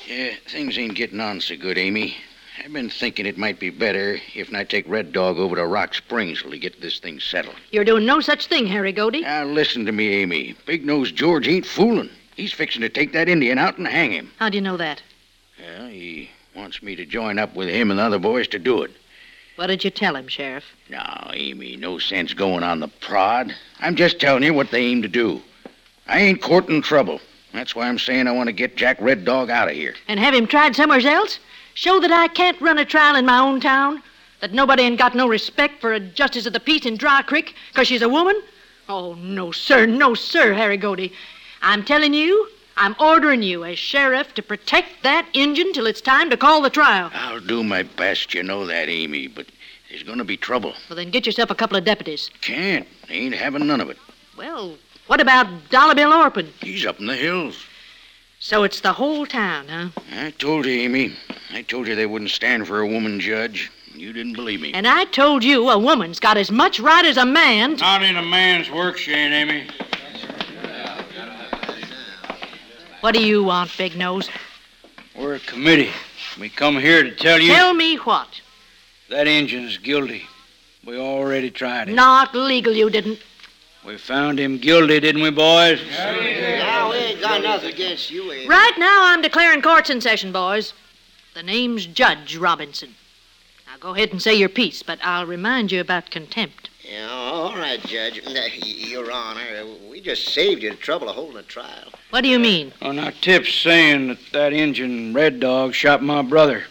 Yeah, 0.06 0.34
things 0.48 0.76
ain't 0.76 0.94
getting 0.94 1.20
on 1.20 1.40
so 1.40 1.56
good, 1.56 1.78
Amy. 1.78 2.16
I've 2.64 2.72
been 2.72 2.90
thinking 2.90 3.26
it 3.26 3.36
might 3.36 3.58
be 3.58 3.70
better 3.70 4.20
if 4.36 4.54
I 4.54 4.62
take 4.62 4.88
Red 4.88 5.12
Dog 5.12 5.36
over 5.36 5.56
to 5.56 5.66
Rock 5.66 5.94
Springs 5.94 6.42
till 6.42 6.50
we 6.52 6.60
get 6.60 6.80
this 6.80 7.00
thing 7.00 7.18
settled. 7.18 7.56
You're 7.72 7.84
doing 7.84 8.06
no 8.06 8.20
such 8.20 8.46
thing, 8.46 8.66
Harry 8.66 8.92
Godey. 8.92 9.22
Now 9.22 9.44
listen 9.44 9.84
to 9.86 9.90
me, 9.92 10.14
Amy. 10.22 10.54
Big 10.64 10.86
Nose 10.86 11.10
George 11.10 11.48
ain't 11.48 11.66
fooling. 11.66 12.08
He's 12.36 12.52
fixing 12.52 12.82
to 12.82 12.88
take 12.88 13.12
that 13.14 13.28
Indian 13.28 13.58
out 13.58 13.78
and 13.78 13.86
hang 13.88 14.12
him. 14.12 14.30
How 14.38 14.48
do 14.48 14.56
you 14.56 14.60
know 14.60 14.76
that? 14.76 15.02
Well, 15.58 15.88
he 15.88 16.30
wants 16.54 16.84
me 16.84 16.94
to 16.94 17.04
join 17.04 17.40
up 17.40 17.56
with 17.56 17.68
him 17.68 17.90
and 17.90 17.98
the 17.98 18.04
other 18.04 18.20
boys 18.20 18.46
to 18.48 18.60
do 18.60 18.82
it. 18.82 18.92
What 19.56 19.66
did 19.66 19.82
you 19.82 19.90
tell 19.90 20.14
him, 20.14 20.28
Sheriff? 20.28 20.64
Now, 20.88 21.30
Amy, 21.34 21.76
no 21.76 21.98
sense 21.98 22.32
going 22.32 22.62
on 22.62 22.78
the 22.78 22.88
prod. 22.88 23.54
I'm 23.80 23.96
just 23.96 24.20
telling 24.20 24.44
you 24.44 24.54
what 24.54 24.70
they 24.70 24.84
aim 24.84 25.02
to 25.02 25.08
do. 25.08 25.42
I 26.06 26.20
ain't 26.20 26.40
courting 26.40 26.80
trouble. 26.80 27.20
That's 27.52 27.74
why 27.74 27.88
I'm 27.88 27.98
saying 27.98 28.28
I 28.28 28.32
want 28.32 28.46
to 28.46 28.52
get 28.52 28.76
Jack 28.76 29.00
Red 29.00 29.24
Dog 29.24 29.50
out 29.50 29.68
of 29.68 29.74
here. 29.74 29.94
And 30.06 30.20
have 30.20 30.32
him 30.32 30.46
tried 30.46 30.76
somewhere 30.76 31.04
else? 31.04 31.40
Show 31.74 32.00
that 32.00 32.12
I 32.12 32.28
can't 32.28 32.60
run 32.60 32.78
a 32.78 32.84
trial 32.84 33.16
in 33.16 33.24
my 33.26 33.38
own 33.38 33.60
town? 33.60 34.02
That 34.40 34.52
nobody 34.52 34.82
ain't 34.82 34.98
got 34.98 35.14
no 35.14 35.28
respect 35.28 35.80
for 35.80 35.92
a 35.92 36.00
justice 36.00 36.46
of 36.46 36.52
the 36.52 36.60
peace 36.60 36.84
in 36.84 36.96
Dry 36.96 37.22
Creek 37.22 37.54
'cause 37.74 37.86
she's 37.86 38.02
a 38.02 38.08
woman? 38.08 38.40
Oh, 38.88 39.14
no, 39.14 39.52
sir, 39.52 39.86
no, 39.86 40.14
sir, 40.14 40.52
Harry 40.52 40.76
Godey. 40.76 41.12
I'm 41.62 41.84
telling 41.84 42.12
you, 42.12 42.48
I'm 42.76 42.96
ordering 42.98 43.42
you 43.42 43.64
as 43.64 43.78
sheriff 43.78 44.34
to 44.34 44.42
protect 44.42 45.02
that 45.02 45.26
engine 45.32 45.72
till 45.72 45.86
it's 45.86 46.00
time 46.00 46.28
to 46.30 46.36
call 46.36 46.60
the 46.60 46.70
trial. 46.70 47.10
I'll 47.14 47.40
do 47.40 47.62
my 47.62 47.84
best, 47.84 48.34
you 48.34 48.42
know 48.42 48.66
that, 48.66 48.88
Amy, 48.88 49.28
but 49.28 49.46
there's 49.88 50.02
going 50.02 50.18
to 50.18 50.24
be 50.24 50.36
trouble. 50.36 50.74
Well, 50.88 50.96
then 50.96 51.10
get 51.10 51.24
yourself 51.24 51.50
a 51.50 51.54
couple 51.54 51.76
of 51.76 51.84
deputies. 51.84 52.30
Can't. 52.40 52.88
Ain't 53.08 53.34
having 53.34 53.66
none 53.66 53.80
of 53.80 53.90
it. 53.90 53.98
Well, 54.36 54.76
what 55.06 55.20
about 55.20 55.46
Dollar 55.70 55.94
Bill 55.94 56.12
Orpin? 56.12 56.52
He's 56.60 56.84
up 56.84 56.98
in 56.98 57.06
the 57.06 57.16
hills. 57.16 57.64
So 58.40 58.64
it's 58.64 58.80
the 58.80 58.94
whole 58.94 59.24
town, 59.26 59.68
huh? 59.68 59.88
I 60.18 60.30
told 60.32 60.66
you, 60.66 60.72
Amy. 60.72 61.12
I 61.52 61.62
told 61.62 61.86
you 61.86 61.94
they 61.94 62.06
wouldn't 62.06 62.30
stand 62.30 62.66
for 62.66 62.80
a 62.80 62.86
woman 62.86 63.20
judge. 63.20 63.70
You 63.94 64.12
didn't 64.12 64.32
believe 64.34 64.60
me. 64.60 64.72
And 64.72 64.86
I 64.86 65.04
told 65.04 65.44
you 65.44 65.68
a 65.68 65.78
woman's 65.78 66.18
got 66.18 66.38
as 66.38 66.50
much 66.50 66.80
right 66.80 67.04
as 67.04 67.18
a 67.18 67.26
man. 67.26 67.76
to- 67.76 67.82
Not 67.82 68.02
in 68.02 68.16
a 68.16 68.22
man's 68.22 68.70
work, 68.70 68.96
she 68.96 69.12
ain't, 69.12 69.34
Amy. 69.34 69.66
What 73.00 73.14
do 73.14 73.22
you 73.24 73.42
want, 73.42 73.76
Big 73.76 73.96
Nose? 73.96 74.30
We're 75.18 75.34
a 75.34 75.40
committee. 75.40 75.90
We 76.40 76.48
come 76.48 76.78
here 76.78 77.02
to 77.02 77.10
tell 77.10 77.38
you 77.40 77.52
Tell 77.52 77.74
me 77.74 77.96
what? 77.96 78.40
that 79.10 79.26
engine's 79.26 79.76
guilty. 79.76 80.22
We 80.86 80.96
already 80.98 81.50
tried 81.50 81.90
it. 81.90 81.94
Not 81.94 82.34
legal, 82.34 82.72
you 82.72 82.88
didn't. 82.88 83.18
We 83.84 83.98
found 83.98 84.38
him 84.38 84.56
guilty, 84.58 85.00
didn't 85.00 85.20
we, 85.22 85.30
boys? 85.30 85.80
Now, 85.98 86.90
we 86.90 86.96
ain't 86.96 87.20
got 87.20 87.42
nothing 87.42 87.72
against 87.74 88.10
you, 88.10 88.32
Amy. 88.32 88.46
Right 88.48 88.72
now, 88.78 89.00
I'm 89.06 89.20
declaring 89.20 89.60
courts 89.60 89.90
in 89.90 90.00
session, 90.00 90.32
boys. 90.32 90.72
The 91.34 91.42
name's 91.42 91.86
Judge 91.86 92.36
Robinson. 92.36 92.94
Now 93.66 93.78
go 93.80 93.94
ahead 93.94 94.10
and 94.10 94.20
say 94.20 94.34
your 94.34 94.50
piece, 94.50 94.82
but 94.82 94.98
I'll 95.02 95.24
remind 95.24 95.72
you 95.72 95.80
about 95.80 96.10
contempt. 96.10 96.68
Yeah, 96.82 97.08
all 97.10 97.56
right, 97.56 97.80
Judge. 97.80 98.20
Uh, 98.26 98.32
your 98.54 99.10
Honor, 99.10 99.40
uh, 99.40 99.66
we 99.88 100.02
just 100.02 100.28
saved 100.34 100.62
you 100.62 100.70
the 100.70 100.76
trouble 100.76 101.08
of 101.08 101.14
holding 101.14 101.38
a 101.38 101.42
trial. 101.42 101.88
What 102.10 102.20
do 102.20 102.28
you 102.28 102.38
mean? 102.38 102.72
Well, 102.82 102.92
now, 102.92 103.10
Tip's 103.22 103.54
saying 103.54 104.08
that 104.08 104.18
that 104.32 104.52
Injun 104.52 105.14
Red 105.14 105.40
Dog 105.40 105.72
shot 105.72 106.02
my 106.02 106.20
brother, 106.20 106.64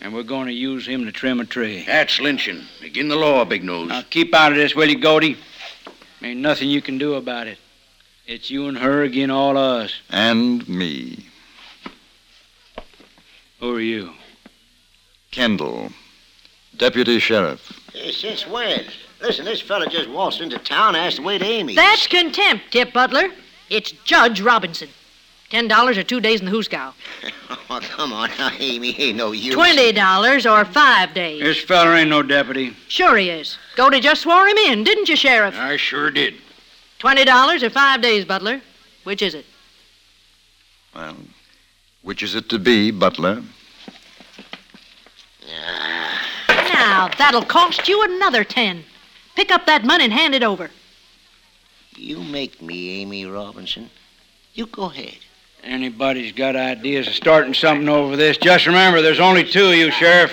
and 0.00 0.14
we're 0.14 0.22
going 0.22 0.46
to 0.46 0.52
use 0.52 0.86
him 0.86 1.04
to 1.06 1.10
trim 1.10 1.40
a 1.40 1.44
tree. 1.44 1.82
That's 1.84 2.20
lynching. 2.20 2.62
Begin 2.80 3.08
the 3.08 3.16
law, 3.16 3.44
Big 3.44 3.64
Nose. 3.64 3.88
Now, 3.88 4.02
keep 4.08 4.32
out 4.34 4.52
of 4.52 4.58
this, 4.58 4.76
will 4.76 4.88
you, 4.88 5.00
Godey? 5.00 5.36
Ain't 6.22 6.40
nothing 6.40 6.68
you 6.68 6.80
can 6.80 6.98
do 6.98 7.14
about 7.14 7.48
it. 7.48 7.58
It's 8.24 8.50
you 8.50 8.68
and 8.68 8.78
her 8.78 9.04
agin 9.04 9.32
all 9.32 9.56
of 9.56 9.84
us. 9.84 10.00
And 10.10 10.68
me. 10.68 11.26
Who 13.60 13.74
are 13.74 13.80
you? 13.80 14.12
Kendall. 15.30 15.90
Deputy 16.76 17.18
Sheriff. 17.18 17.72
Hey, 17.92 18.12
since 18.12 18.46
when? 18.46 18.84
Listen, 19.20 19.44
this 19.46 19.60
fella 19.62 19.88
just 19.88 20.10
waltzed 20.10 20.40
into 20.42 20.58
town 20.58 20.94
and 20.94 21.06
asked 21.06 21.16
the 21.16 21.22
way 21.22 21.38
to 21.38 21.44
Amy. 21.44 21.74
That's 21.74 22.06
contempt, 22.06 22.70
Tip 22.70 22.92
Butler. 22.92 23.30
It's 23.70 23.92
Judge 24.04 24.40
Robinson. 24.40 24.88
Ten 25.48 25.68
dollars 25.68 25.96
or 25.96 26.02
two 26.02 26.20
days 26.20 26.40
in 26.40 26.46
the 26.46 26.52
hoosgow. 26.52 26.92
Oh, 27.68 27.80
come 27.80 28.12
on 28.12 28.30
now, 28.38 28.50
Amy. 28.60 28.94
Ain't 29.00 29.16
no 29.16 29.32
use. 29.32 29.52
Twenty 29.52 29.90
dollars 29.90 30.46
or 30.46 30.64
five 30.64 31.12
days. 31.14 31.42
This 31.42 31.60
feller 31.62 31.94
ain't 31.94 32.10
no 32.10 32.22
deputy. 32.22 32.76
Sure 32.86 33.16
he 33.16 33.28
is. 33.28 33.58
Godey 33.74 34.00
just 34.00 34.22
swore 34.22 34.46
him 34.46 34.56
in, 34.56 34.84
didn't 34.84 35.08
you, 35.08 35.16
Sheriff? 35.16 35.56
I 35.58 35.76
sure 35.76 36.12
did. 36.12 36.34
Twenty 37.00 37.24
dollars 37.24 37.64
or 37.64 37.70
five 37.70 38.00
days, 38.02 38.24
Butler. 38.24 38.60
Which 39.02 39.20
is 39.20 39.34
it? 39.34 39.46
Well, 40.94 41.16
which 42.06 42.22
is 42.22 42.36
it 42.36 42.48
to 42.48 42.56
be, 42.56 42.92
Butler? 42.92 43.42
Now, 46.48 47.10
that'll 47.18 47.42
cost 47.42 47.88
you 47.88 48.00
another 48.04 48.44
ten. 48.44 48.84
Pick 49.34 49.50
up 49.50 49.66
that 49.66 49.84
money 49.84 50.04
and 50.04 50.12
hand 50.12 50.32
it 50.32 50.44
over. 50.44 50.70
You 51.96 52.22
make 52.22 52.62
me, 52.62 53.02
Amy 53.02 53.26
Robinson. 53.26 53.90
You 54.54 54.66
go 54.66 54.84
ahead. 54.84 55.18
Anybody's 55.64 56.30
got 56.30 56.54
ideas 56.54 57.08
of 57.08 57.14
starting 57.14 57.54
something 57.54 57.88
over 57.88 58.14
this, 58.14 58.36
just 58.36 58.66
remember 58.66 59.02
there's 59.02 59.18
only 59.18 59.42
two 59.42 59.66
of 59.66 59.74
you, 59.74 59.90
Sheriff. 59.90 60.32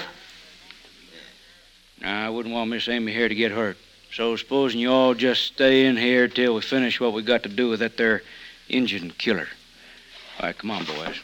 Now, 2.01 2.27
I 2.27 2.29
wouldn't 2.29 2.53
want 2.53 2.69
Miss 2.69 2.87
Amy 2.87 3.13
here 3.13 3.27
to 3.27 3.33
get 3.33 3.51
hurt. 3.51 3.77
So 4.13 4.35
supposing 4.35 4.79
you 4.79 4.91
all 4.91 5.15
just 5.15 5.45
stay 5.45 5.87
in 5.87 5.97
here 5.97 6.27
till 6.27 6.53
we 6.53 6.61
finish 6.61 6.99
what 6.99 7.13
we 7.13 7.23
got 7.23 7.41
to 7.43 7.49
do 7.49 7.69
with 7.69 7.79
that 7.79 7.97
there 7.97 8.21
Injun 8.69 9.09
killer. 9.17 9.47
All 10.39 10.47
right, 10.47 10.57
come 10.57 10.71
on, 10.71 10.83
boys. 10.85 11.19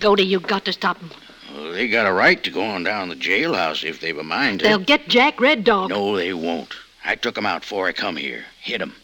Godey, 0.00 0.26
you've 0.26 0.46
got 0.46 0.64
to 0.66 0.72
stop 0.72 0.98
them. 0.98 1.10
Well, 1.54 1.72
they 1.72 1.88
got 1.88 2.06
a 2.06 2.12
right 2.12 2.42
to 2.44 2.50
go 2.50 2.62
on 2.62 2.82
down 2.82 3.08
the 3.08 3.14
jailhouse 3.16 3.84
if 3.84 4.00
they've 4.00 4.18
a 4.18 4.22
mind 4.22 4.60
to. 4.60 4.66
They'll 4.66 4.78
get 4.78 5.08
Jack 5.08 5.40
Red 5.40 5.64
Dog. 5.64 5.90
No, 5.90 6.16
they 6.16 6.34
won't. 6.34 6.74
I 7.04 7.14
took 7.14 7.38
'em 7.38 7.46
out 7.46 7.62
before 7.62 7.86
I 7.86 7.92
come 7.92 8.16
here. 8.16 8.44
Hit 8.60 8.82
'em. 8.82 8.94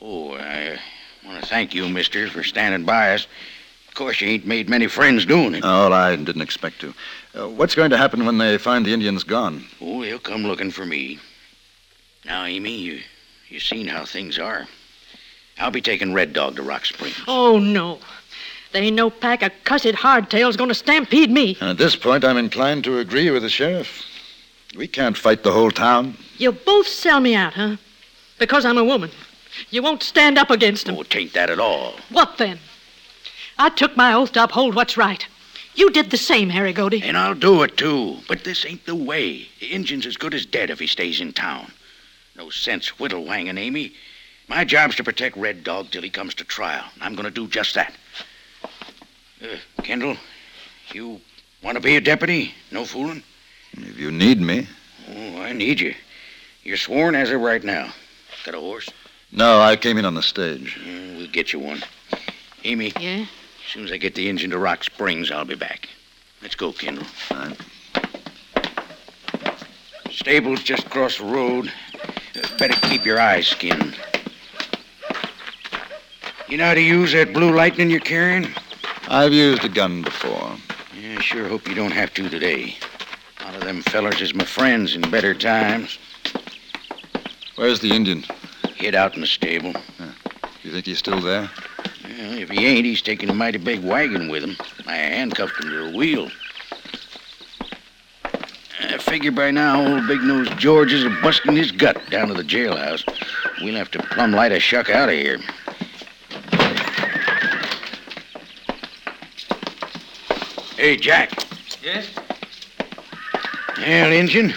Oh, 0.00 0.34
I 0.34 0.78
want 1.24 1.40
to 1.40 1.46
thank 1.48 1.74
you, 1.74 1.88
mister, 1.88 2.28
for 2.28 2.44
standing 2.44 2.84
by 2.84 3.14
us. 3.14 3.26
Of 3.88 3.94
course, 3.94 4.20
you 4.20 4.28
ain't 4.28 4.46
made 4.46 4.68
many 4.68 4.86
friends 4.86 5.24
doing 5.24 5.54
it. 5.54 5.64
Oh, 5.64 5.90
I 5.92 6.14
didn't 6.14 6.42
expect 6.42 6.80
to. 6.82 6.94
Uh, 7.34 7.48
what's 7.48 7.74
going 7.74 7.90
to 7.90 7.96
happen 7.96 8.26
when 8.26 8.38
they 8.38 8.58
find 8.58 8.84
the 8.84 8.92
Indians 8.92 9.24
gone? 9.24 9.64
Oh, 9.80 10.02
they'll 10.02 10.18
come 10.18 10.42
looking 10.44 10.70
for 10.70 10.84
me. 10.84 11.18
Now, 12.24 12.44
Amy, 12.44 12.76
you 12.76 13.00
you 13.48 13.60
seen 13.60 13.86
how 13.86 14.04
things 14.04 14.38
are. 14.38 14.66
I'll 15.58 15.70
be 15.70 15.80
taking 15.80 16.12
Red 16.12 16.32
Dog 16.32 16.56
to 16.56 16.62
Rock 16.62 16.84
Springs. 16.84 17.16
Oh, 17.26 17.58
no. 17.58 17.98
There 18.72 18.82
ain't 18.82 18.96
no 18.96 19.08
pack 19.08 19.42
of 19.42 19.52
cussed 19.64 19.86
hardtails 19.86 20.56
gonna 20.58 20.74
stampede 20.74 21.30
me. 21.30 21.56
And 21.60 21.70
at 21.70 21.78
this 21.78 21.96
point, 21.96 22.24
I'm 22.24 22.36
inclined 22.36 22.84
to 22.84 22.98
agree 22.98 23.30
with 23.30 23.42
the 23.42 23.48
sheriff. 23.48 24.04
We 24.76 24.86
can't 24.86 25.16
fight 25.16 25.42
the 25.42 25.52
whole 25.52 25.70
town. 25.70 26.16
You 26.36 26.52
both 26.52 26.86
sell 26.86 27.20
me 27.20 27.34
out, 27.34 27.54
huh? 27.54 27.76
Because 28.38 28.66
I'm 28.66 28.76
a 28.76 28.84
woman. 28.84 29.10
You 29.70 29.82
won't 29.82 30.02
stand 30.02 30.36
up 30.36 30.50
against 30.50 30.84
them. 30.84 30.96
Oh, 30.98 31.02
tain't 31.02 31.32
that 31.32 31.48
at 31.48 31.58
all. 31.58 31.94
What 32.10 32.36
then? 32.36 32.58
I 33.56 33.70
took 33.70 33.96
my 33.96 34.12
oath 34.12 34.32
to 34.32 34.44
uphold 34.44 34.74
what's 34.74 34.98
right. 34.98 35.26
You 35.74 35.90
did 35.90 36.10
the 36.10 36.18
same, 36.18 36.50
Harry 36.50 36.74
Godey. 36.74 37.02
And 37.02 37.16
I'll 37.16 37.34
do 37.34 37.62
it, 37.62 37.76
too. 37.78 38.18
But 38.28 38.44
this 38.44 38.66
ain't 38.66 38.84
the 38.84 38.94
way. 38.94 39.48
The 39.60 39.68
Injun's 39.68 40.06
as 40.06 40.16
good 40.16 40.34
as 40.34 40.44
dead 40.44 40.68
if 40.68 40.78
he 40.78 40.86
stays 40.86 41.20
in 41.20 41.32
town. 41.32 41.72
No 42.36 42.50
sense 42.50 42.98
whittle-wanging, 42.98 43.56
Amy. 43.56 43.92
My 44.48 44.64
job's 44.64 44.96
to 44.96 45.04
protect 45.04 45.36
Red 45.36 45.64
Dog 45.64 45.90
till 45.90 46.02
he 46.02 46.10
comes 46.10 46.34
to 46.34 46.44
trial. 46.44 46.84
and 46.94 47.02
I'm 47.02 47.14
going 47.14 47.24
to 47.24 47.30
do 47.30 47.48
just 47.48 47.74
that. 47.74 47.94
Uh, 49.42 49.56
Kendall, 49.82 50.16
you 50.92 51.20
want 51.62 51.76
to 51.76 51.82
be 51.82 51.96
a 51.96 52.00
deputy? 52.00 52.54
No 52.70 52.84
fooling? 52.84 53.22
If 53.72 53.98
you 53.98 54.10
need 54.12 54.40
me. 54.40 54.66
Oh, 55.08 55.40
I 55.40 55.52
need 55.52 55.80
you. 55.80 55.94
You're 56.62 56.76
sworn 56.76 57.14
as 57.14 57.30
of 57.30 57.40
right 57.40 57.62
now. 57.62 57.92
Got 58.44 58.54
a 58.54 58.60
horse? 58.60 58.88
No, 59.32 59.60
I 59.60 59.76
came 59.76 59.98
in 59.98 60.04
on 60.04 60.14
the 60.14 60.22
stage. 60.22 60.78
Yeah, 60.84 61.16
we'll 61.16 61.28
get 61.28 61.52
you 61.52 61.58
one. 61.58 61.82
Amy, 62.64 62.92
Yeah? 63.00 63.22
as 63.22 63.72
soon 63.72 63.84
as 63.84 63.92
I 63.92 63.96
get 63.96 64.14
the 64.14 64.28
engine 64.28 64.50
to 64.50 64.58
Rock 64.58 64.84
Springs, 64.84 65.30
I'll 65.30 65.44
be 65.44 65.54
back. 65.54 65.88
Let's 66.42 66.54
go, 66.54 66.72
Kendall. 66.72 67.06
All 67.30 67.38
right. 67.38 67.60
Stable's 70.10 70.62
just 70.62 70.86
across 70.86 71.18
the 71.18 71.24
road. 71.24 71.72
Better 72.58 72.74
keep 72.88 73.04
your 73.04 73.20
eyes 73.20 73.48
skinned. 73.48 73.96
You 76.48 76.56
know 76.58 76.66
how 76.66 76.74
to 76.74 76.80
use 76.80 77.12
that 77.12 77.32
blue 77.32 77.54
lightning 77.54 77.90
you're 77.90 78.00
carrying? 78.00 78.48
I've 79.08 79.32
used 79.32 79.64
a 79.64 79.68
gun 79.68 80.02
before. 80.02 80.56
Yeah, 81.00 81.20
sure 81.20 81.48
hope 81.48 81.68
you 81.68 81.74
don't 81.74 81.92
have 81.92 82.14
to 82.14 82.28
today. 82.28 82.76
A 83.40 83.44
lot 83.44 83.56
of 83.56 83.62
them 83.62 83.82
fellers 83.82 84.20
is 84.20 84.34
my 84.34 84.44
friends 84.44 84.94
in 84.94 85.02
better 85.10 85.34
times. 85.34 85.98
Where's 87.56 87.80
the 87.80 87.90
Indian? 87.90 88.24
Hid 88.74 88.94
out 88.94 89.14
in 89.14 89.20
the 89.22 89.26
stable. 89.26 89.72
You 90.62 90.72
think 90.72 90.86
he's 90.86 90.98
still 90.98 91.20
there? 91.20 91.50
Well, 92.04 92.38
if 92.38 92.50
he 92.50 92.66
ain't, 92.66 92.84
he's 92.84 93.02
taking 93.02 93.30
a 93.30 93.34
mighty 93.34 93.58
big 93.58 93.84
wagon 93.84 94.28
with 94.28 94.42
him. 94.42 94.56
I 94.86 94.96
handcuffed 94.96 95.62
him 95.62 95.70
to 95.70 95.90
the 95.90 95.96
wheel. 95.96 96.30
I 98.96 98.98
figure 98.98 99.30
by 99.30 99.50
now 99.50 99.86
old 99.86 100.06
Big 100.06 100.22
Nose 100.22 100.48
George 100.56 100.90
is 100.90 101.04
a 101.04 101.10
busting 101.22 101.54
his 101.54 101.70
gut 101.70 102.00
down 102.08 102.28
to 102.28 102.34
the 102.34 102.42
jailhouse. 102.42 103.04
We'll 103.60 103.74
have 103.74 103.90
to 103.90 103.98
plumb 103.98 104.32
light 104.32 104.52
a 104.52 104.58
shuck 104.58 104.88
out 104.88 105.10
of 105.10 105.14
here. 105.14 105.38
Hey, 110.78 110.96
Jack. 110.96 111.30
Yes? 111.82 112.08
Well, 113.76 114.12
Injun, 114.12 114.54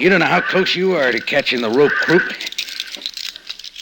you 0.00 0.08
don't 0.10 0.18
know 0.18 0.26
how 0.26 0.40
close 0.40 0.74
you 0.74 0.96
are 0.96 1.12
to 1.12 1.20
catching 1.20 1.60
the 1.60 1.70
rope 1.70 1.92
crook. 1.92 2.36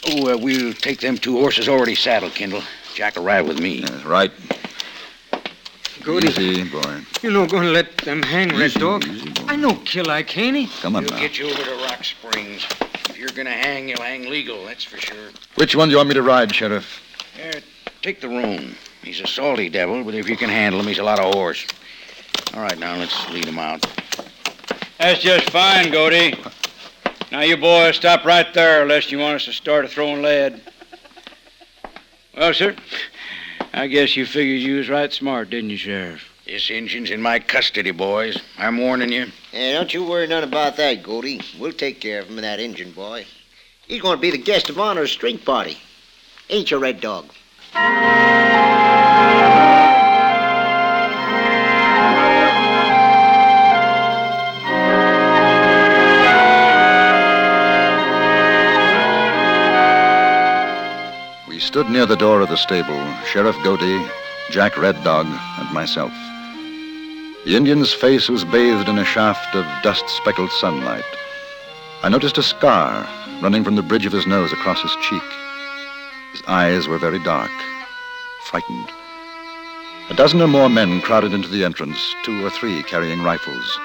Oh, 0.09 0.35
uh, 0.35 0.37
we'll 0.37 0.75
take 0.75 1.01
them 1.01 1.17
two 1.17 1.39
horses 1.39 1.71
already 1.71 1.95
saddled, 1.95 2.35
Kendall. 2.35 2.63
Jack 2.95 3.17
will 3.17 3.25
ride 3.25 3.49
with 3.49 3.59
me. 3.59 3.77
Yes, 3.77 4.05
right. 4.05 4.31
Goody. 6.05 6.29
Easy, 6.29 6.65
boy. 6.65 7.01
You 7.23 7.31
no 7.31 7.47
gonna 7.47 7.71
let 7.71 7.97
them 7.99 8.23
hang 8.23 8.51
Red 8.51 8.67
Easy, 8.71 8.81
Dog? 8.81 9.05
easy, 9.07 9.31
boy. 9.31 9.45
I 9.49 9.57
know 9.57 9.75
kill 9.85 10.05
like 10.05 10.29
Haney. 10.31 10.69
Come 10.83 10.97
on 10.97 11.05
He'll 11.05 11.13
now. 11.15 11.21
get 11.21 11.39
you 11.39 11.47
over 11.47 11.63
to 11.63 11.75
Rock 11.87 12.05
Springs. 12.05 12.67
If 13.09 13.19
you're 13.19 13.31
gonna 13.31 13.51
hang, 13.51 13.89
you'll 13.89 14.03
hang 14.03 14.29
legal, 14.29 14.65
that's 14.67 14.85
for 14.85 14.99
sure. 14.99 15.31
Which 15.55 15.75
one 15.75 15.89
do 15.89 15.93
you 15.93 15.97
want 15.97 16.11
me 16.11 16.15
to 16.15 16.23
ride, 16.23 16.55
Sheriff? 16.55 17.01
Yeah, 17.39 17.61
take 18.03 18.21
the 18.21 18.29
roan. 18.29 18.75
He's 19.03 19.21
a 19.21 19.27
salty 19.27 19.69
devil, 19.71 20.05
but 20.05 20.15
if 20.15 20.29
you 20.29 20.37
can 20.37 20.51
handle 20.51 20.81
him, 20.81 20.87
he's 20.87 20.99
a 20.99 21.03
lot 21.03 21.19
of 21.21 21.33
horse. 21.35 21.67
All 22.55 22.61
right, 22.61 22.79
now 22.79 22.97
let's 22.97 23.31
lead 23.31 23.47
him 23.47 23.59
out. 23.59 23.85
That's 24.99 25.21
just 25.21 25.51
fine, 25.51 25.91
Goody. 25.91 26.35
Now, 27.33 27.41
you 27.41 27.57
boys 27.57 27.97
stop 27.97 28.25
right 28.25 28.53
there, 28.55 28.83
unless 28.83 29.11
you 29.11 29.19
want 29.19 29.37
us 29.37 29.45
to 29.47 29.53
start 29.53 29.85
a 29.85 29.89
throwing 29.89 30.23
lead. 30.23 30.61
Well, 32.37 32.53
sir, 32.55 32.77
I 33.77 33.89
guess 33.89 34.17
you 34.17 34.25
figured 34.25 34.61
you 34.61 34.77
was 34.77 34.89
right 34.89 35.13
smart, 35.13 35.51
didn't 35.51 35.71
you, 35.71 35.77
Sheriff? 35.77 36.31
This 36.47 36.71
Injun's 36.71 37.11
in 37.11 37.21
my 37.21 37.41
custody, 37.41 37.91
boys. 37.91 38.41
I'm 38.57 38.79
warning 38.79 39.11
you. 39.11 39.27
Yeah, 39.53 39.73
don't 39.73 39.93
you 39.93 40.05
worry 40.05 40.29
none 40.29 40.45
about 40.45 40.77
that, 40.77 41.03
Goldie. 41.03 41.41
We'll 41.59 41.73
take 41.73 41.99
care 42.01 42.21
of 42.21 42.29
him, 42.29 42.37
that 42.37 42.61
Injun 42.61 42.93
boy. 42.93 43.27
He's 43.89 44.01
going 44.01 44.17
to 44.17 44.21
be 44.21 44.31
the 44.31 44.39
guest 44.39 44.71
of 44.71 44.79
honor 44.79 45.03
of 45.03 45.11
String 45.11 45.39
Party. 45.39 45.77
Ain't 46.51 46.71
you, 46.71 46.79
Red 46.79 47.01
Dog? 47.01 47.33
Stood 61.75 61.91
near 61.91 62.07
the 62.07 62.15
door 62.15 62.41
of 62.41 62.49
the 62.49 62.57
stable, 62.57 63.03
Sheriff 63.25 63.57
Godey, 63.65 64.09
Jack 64.49 64.79
Red 64.79 64.95
Dog, 65.03 65.27
and 65.27 65.75
myself. 65.75 66.13
The 67.45 67.57
Indian's 67.57 67.93
face 67.93 68.29
was 68.29 68.45
bathed 68.45 68.89
in 68.89 68.97
a 68.97 69.05
shaft 69.05 69.57
of 69.57 69.67
dust 69.83 70.09
speckled 70.09 70.53
sunlight. 70.53 71.03
I 72.05 72.09
noticed 72.11 72.39
a 72.39 72.45
scar 72.45 73.05
running 73.43 73.65
from 73.65 73.75
the 73.75 73.83
bridge 73.83 74.07
of 74.07 74.13
his 74.13 74.25
nose 74.25 74.53
across 74.53 74.81
his 74.83 74.95
cheek. 75.03 75.25
His 76.31 76.43
eyes 76.47 76.87
were 76.87 76.97
very 76.97 77.19
dark, 77.25 77.51
frightened. 78.45 78.89
A 80.11 80.15
dozen 80.15 80.41
or 80.43 80.47
more 80.47 80.69
men 80.69 81.01
crowded 81.01 81.35
into 81.35 81.49
the 81.49 81.65
entrance, 81.65 82.15
two 82.23 82.47
or 82.47 82.51
three 82.51 82.85
carrying 82.85 83.25
rifles, 83.25 83.81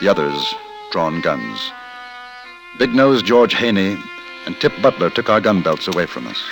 the 0.00 0.08
others 0.08 0.54
drawn 0.90 1.20
guns. 1.20 1.70
Big 2.78 2.94
Nose 2.94 3.22
George 3.22 3.52
Haney 3.52 3.98
and 4.46 4.58
Tip 4.58 4.72
Butler 4.80 5.10
took 5.10 5.28
our 5.28 5.42
gun 5.42 5.62
belts 5.62 5.86
away 5.86 6.06
from 6.06 6.26
us. 6.26 6.42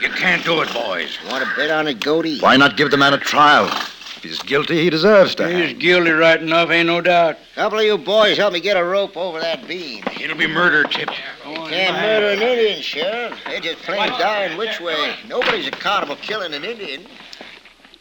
You 0.00 0.08
can't 0.10 0.44
do 0.44 0.62
it, 0.62 0.72
boys. 0.72 1.18
Want 1.30 1.44
to 1.44 1.50
bet 1.56 1.70
on 1.70 1.86
it, 1.88 2.00
Goldie? 2.00 2.38
Why 2.40 2.56
not 2.56 2.76
give 2.76 2.90
the 2.90 2.96
man 2.96 3.12
a 3.14 3.18
trial? 3.18 3.66
If 3.66 4.22
he's 4.24 4.42
guilty, 4.42 4.82
he 4.82 4.90
deserves 4.90 5.34
to 5.36 5.48
He's 5.48 5.66
hang. 5.68 5.78
guilty 5.78 6.10
right 6.10 6.40
enough, 6.40 6.70
ain't 6.70 6.86
no 6.86 7.00
doubt. 7.00 7.36
Couple 7.54 7.78
of 7.78 7.84
you 7.84 7.96
boys 7.98 8.36
help 8.36 8.52
me 8.52 8.60
get 8.60 8.76
a 8.76 8.84
rope 8.84 9.16
over 9.16 9.40
that 9.40 9.66
beam. 9.66 10.04
It'll 10.20 10.36
be 10.36 10.46
murder, 10.46 10.84
Tip. 10.84 11.08
Can't 11.42 11.96
murder 11.96 12.28
an 12.30 12.42
Indian, 12.42 12.82
Sheriff. 12.82 13.38
They're 13.46 13.60
just 13.60 13.78
plain 13.82 14.08
dying 14.18 14.56
which 14.58 14.78
way. 14.80 15.14
Nobody's 15.28 15.68
accountable 15.68 16.16
killing 16.16 16.52
an 16.54 16.64
Indian. 16.64 17.06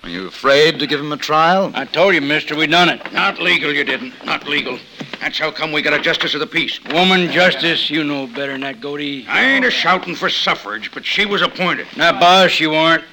Are 0.03 0.09
you 0.09 0.27
afraid 0.27 0.79
to 0.79 0.87
give 0.87 0.99
him 0.99 1.11
a 1.11 1.17
trial? 1.17 1.71
I 1.73 1.83
told 1.85 2.15
you, 2.15 2.21
mister, 2.21 2.55
we 2.55 2.67
done 2.67 2.87
it. 2.89 3.11
Not 3.13 3.39
legal, 3.39 3.71
you 3.73 3.83
didn't. 3.83 4.13
Not 4.25 4.47
legal. 4.47 4.79
That's 5.19 5.37
how 5.37 5.51
come 5.51 5.71
we 5.71 5.81
got 5.81 5.93
a 5.93 5.99
justice 5.99 6.33
of 6.33 6.39
the 6.39 6.47
peace. 6.47 6.79
Woman 6.93 7.31
justice, 7.31 7.89
you 7.89 8.03
know 8.03 8.25
better 8.25 8.53
than 8.53 8.61
that, 8.61 8.79
Goody. 8.79 9.25
I 9.27 9.43
ain't 9.43 9.65
a 9.65 9.71
shouting 9.71 10.15
for 10.15 10.29
suffrage, 10.29 10.91
but 10.91 11.05
she 11.05 11.25
was 11.25 11.41
appointed. 11.41 11.87
Now, 11.97 12.17
boss, 12.17 12.59
you 12.59 12.71
weren't. 12.71 13.03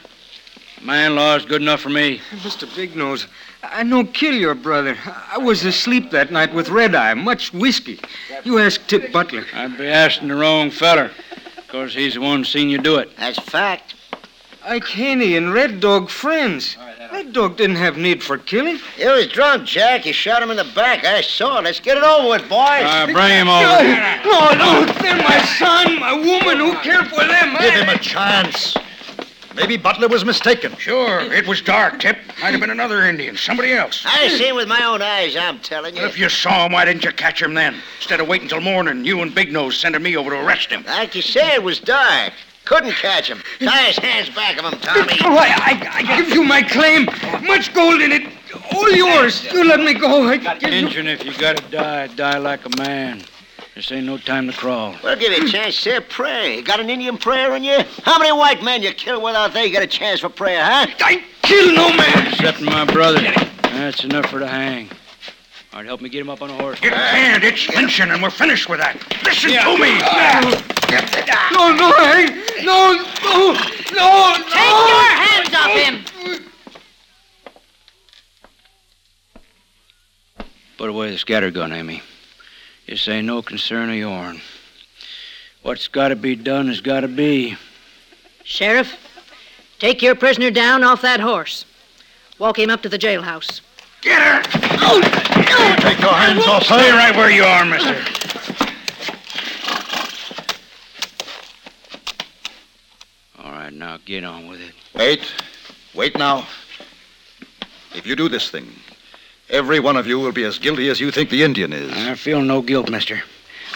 Man-law's 0.82 1.44
good 1.44 1.62
enough 1.62 1.80
for 1.80 1.88
me. 1.88 2.20
Mr. 2.30 2.72
Big 2.76 2.94
Nose, 2.94 3.26
I 3.62 3.82
no 3.82 4.04
kill 4.04 4.34
your 4.34 4.54
brother. 4.54 4.96
I 5.32 5.38
was 5.38 5.64
asleep 5.64 6.10
that 6.12 6.30
night 6.30 6.54
with 6.54 6.68
Red 6.68 6.94
Eye, 6.94 7.14
much 7.14 7.52
whiskey. 7.52 7.98
You 8.44 8.58
ask 8.60 8.86
Tip 8.86 9.10
Butler. 9.10 9.44
I'd 9.52 9.76
be 9.76 9.88
asking 9.88 10.28
the 10.28 10.36
wrong 10.36 10.70
feller, 10.70 11.10
'cause 11.66 11.94
he's 11.94 12.14
the 12.14 12.20
one 12.20 12.44
seen 12.44 12.70
you 12.70 12.78
do 12.78 12.96
it. 12.96 13.16
That's 13.16 13.38
fact. 13.40 13.94
Ike 14.64 14.86
Haney 14.88 15.36
and 15.36 15.52
Red 15.52 15.80
Dog 15.80 16.08
friends. 16.10 16.76
Red 17.12 17.32
Dog 17.32 17.56
didn't 17.56 17.76
have 17.76 17.96
need 17.96 18.22
for 18.22 18.38
killing. 18.38 18.78
He 18.96 19.06
was 19.06 19.26
drunk, 19.28 19.66
Jack. 19.66 20.02
He 20.02 20.12
shot 20.12 20.42
him 20.42 20.50
in 20.50 20.56
the 20.56 20.70
back. 20.74 21.04
I 21.04 21.20
saw 21.20 21.58
it. 21.58 21.64
Let's 21.64 21.80
get 21.80 21.96
it 21.96 22.04
over 22.04 22.28
with, 22.28 22.42
boys. 22.48 22.82
Uh, 22.84 23.06
bring 23.06 23.30
him 23.30 23.48
over. 23.48 23.82
No, 24.24 24.52
no, 24.54 24.86
they're 25.00 25.16
my 25.16 25.40
son, 25.58 25.98
my 26.00 26.12
woman. 26.12 26.58
Who 26.58 26.74
care 26.82 27.04
for 27.04 27.24
them? 27.24 27.56
Give 27.60 27.74
him 27.74 27.88
a 27.88 27.98
chance. 27.98 28.76
Maybe 29.56 29.78
Butler 29.78 30.08
was 30.08 30.22
mistaken. 30.22 30.76
Sure, 30.76 31.20
it 31.32 31.46
was 31.46 31.62
dark, 31.62 31.98
Tip. 31.98 32.18
Might 32.42 32.50
have 32.50 32.60
been 32.60 32.68
another 32.68 33.06
Indian, 33.06 33.38
somebody 33.38 33.72
else. 33.72 34.04
I 34.06 34.28
seen 34.28 34.54
with 34.54 34.68
my 34.68 34.84
own 34.84 35.00
eyes, 35.00 35.34
I'm 35.34 35.60
telling 35.60 35.94
you. 35.96 36.02
Well, 36.02 36.10
if 36.10 36.18
you 36.18 36.28
saw 36.28 36.66
him, 36.66 36.72
why 36.72 36.84
didn't 36.84 37.04
you 37.04 37.12
catch 37.12 37.40
him 37.40 37.54
then? 37.54 37.74
Instead 37.96 38.20
of 38.20 38.28
waiting 38.28 38.48
till 38.48 38.60
morning, 38.60 39.06
you 39.06 39.22
and 39.22 39.34
Big 39.34 39.50
Nose 39.50 39.78
sending 39.78 40.02
me 40.02 40.14
over 40.14 40.30
to 40.30 40.36
arrest 40.44 40.70
him. 40.70 40.84
Like 40.84 41.14
you 41.14 41.22
say, 41.22 41.54
it 41.54 41.62
was 41.62 41.80
dark. 41.80 42.34
Couldn't 42.66 42.92
catch 42.92 43.28
him. 43.30 43.40
Tie 43.60 43.84
his 43.84 43.96
hands 43.96 44.28
back 44.30 44.58
of 44.58 44.64
him, 44.70 44.78
Tommy. 44.80 45.14
Oh, 45.22 45.36
I, 45.36 45.46
I, 45.46 45.90
I 45.94 46.16
give 46.16 46.30
you 46.30 46.42
my 46.42 46.62
claim. 46.62 47.06
Much 47.46 47.72
gold 47.72 48.02
in 48.02 48.12
it. 48.12 48.28
All 48.74 48.90
yours. 48.90 49.44
You 49.52 49.64
let 49.64 49.80
me 49.80 49.94
go. 49.94 50.28
I 50.28 50.36
give 50.36 50.72
you... 50.72 50.78
Injun, 50.78 51.06
if 51.06 51.24
you 51.24 51.32
gotta 51.38 51.62
die, 51.70 52.08
die 52.08 52.38
like 52.38 52.66
a 52.66 52.76
man. 52.76 53.22
This 53.76 53.92
ain't 53.92 54.06
no 54.06 54.18
time 54.18 54.50
to 54.50 54.52
crawl. 54.52 54.96
We'll 55.04 55.16
give 55.16 55.32
you 55.32 55.46
a 55.46 55.48
chance 55.48 55.76
to 55.76 55.82
say 55.82 55.96
a 55.96 56.00
prayer. 56.00 56.50
You 56.50 56.62
got 56.62 56.80
an 56.80 56.90
Indian 56.90 57.18
prayer 57.18 57.54
in 57.54 57.62
you? 57.62 57.78
How 58.02 58.18
many 58.18 58.32
white 58.32 58.62
men 58.62 58.82
you 58.82 58.92
kill 58.92 59.22
without 59.22 59.52
they 59.52 59.70
get 59.70 59.82
a 59.82 59.86
chance 59.86 60.20
for 60.20 60.28
prayer, 60.28 60.64
huh? 60.64 60.86
I 61.00 61.22
kill 61.42 61.72
no 61.72 61.94
man. 61.96 62.26
Except 62.26 62.60
my 62.62 62.84
brother. 62.86 63.20
That's 63.62 64.02
enough 64.02 64.26
for 64.26 64.40
the 64.40 64.48
hang. 64.48 64.90
All 65.76 65.82
right, 65.82 65.88
help 65.88 66.00
me 66.00 66.08
get 66.08 66.22
him 66.22 66.30
up 66.30 66.40
on 66.40 66.48
a 66.48 66.54
horse. 66.54 66.82
You 66.82 66.88
can't. 66.88 67.44
It's 67.44 67.68
lynching, 67.68 68.10
and 68.10 68.22
we're 68.22 68.30
finished 68.30 68.66
with 68.66 68.80
that. 68.80 68.96
Listen 69.22 69.50
to 69.50 69.76
me. 69.76 69.98
No, 71.52 71.74
no, 71.76 71.92
Hank. 71.92 72.30
No, 72.64 72.94
no, 72.94 73.02
no, 73.22 73.52
no. 73.92 74.36
Take 74.48 74.72
your 74.88 75.04
hands 75.20 75.52
off 75.54 75.68
him. 75.76 75.94
Put 80.78 80.88
away 80.88 81.10
the 81.10 81.18
scatter 81.18 81.50
gun, 81.50 81.74
Amy. 81.74 82.02
This 82.88 83.06
ain't 83.06 83.26
no 83.26 83.42
concern 83.42 83.90
of 83.90 83.96
yourn. 83.96 84.40
What's 85.60 85.88
gotta 85.88 86.16
be 86.16 86.36
done 86.36 86.68
has 86.68 86.80
gotta 86.80 87.08
be. 87.08 87.58
Sheriff, 88.44 88.96
take 89.78 90.00
your 90.00 90.14
prisoner 90.14 90.50
down 90.50 90.82
off 90.82 91.02
that 91.02 91.20
horse. 91.20 91.66
Walk 92.38 92.58
him 92.58 92.70
up 92.70 92.80
to 92.80 92.88
the 92.88 92.98
jailhouse. 92.98 93.60
Get 94.06 94.22
her. 94.22 94.40
Take 95.80 95.98
your 95.98 96.12
hands 96.12 96.46
off 96.46 96.62
Stay 96.62 96.92
right 96.92 97.16
where 97.16 97.28
you 97.28 97.42
are, 97.42 97.64
mister. 97.64 97.96
All 103.42 103.50
right, 103.50 103.72
now 103.72 103.98
get 104.04 104.22
on 104.22 104.46
with 104.46 104.60
it. 104.60 104.74
Wait. 104.94 105.32
Wait 105.92 106.16
now. 106.16 106.46
If 107.96 108.06
you 108.06 108.14
do 108.14 108.28
this 108.28 108.48
thing, 108.48 108.70
every 109.50 109.80
one 109.80 109.96
of 109.96 110.06
you 110.06 110.20
will 110.20 110.30
be 110.30 110.44
as 110.44 110.60
guilty 110.60 110.88
as 110.88 111.00
you 111.00 111.10
think 111.10 111.28
the 111.28 111.42
Indian 111.42 111.72
is. 111.72 111.92
I 111.92 112.14
feel 112.14 112.42
no 112.42 112.62
guilt, 112.62 112.88
mister. 112.88 113.20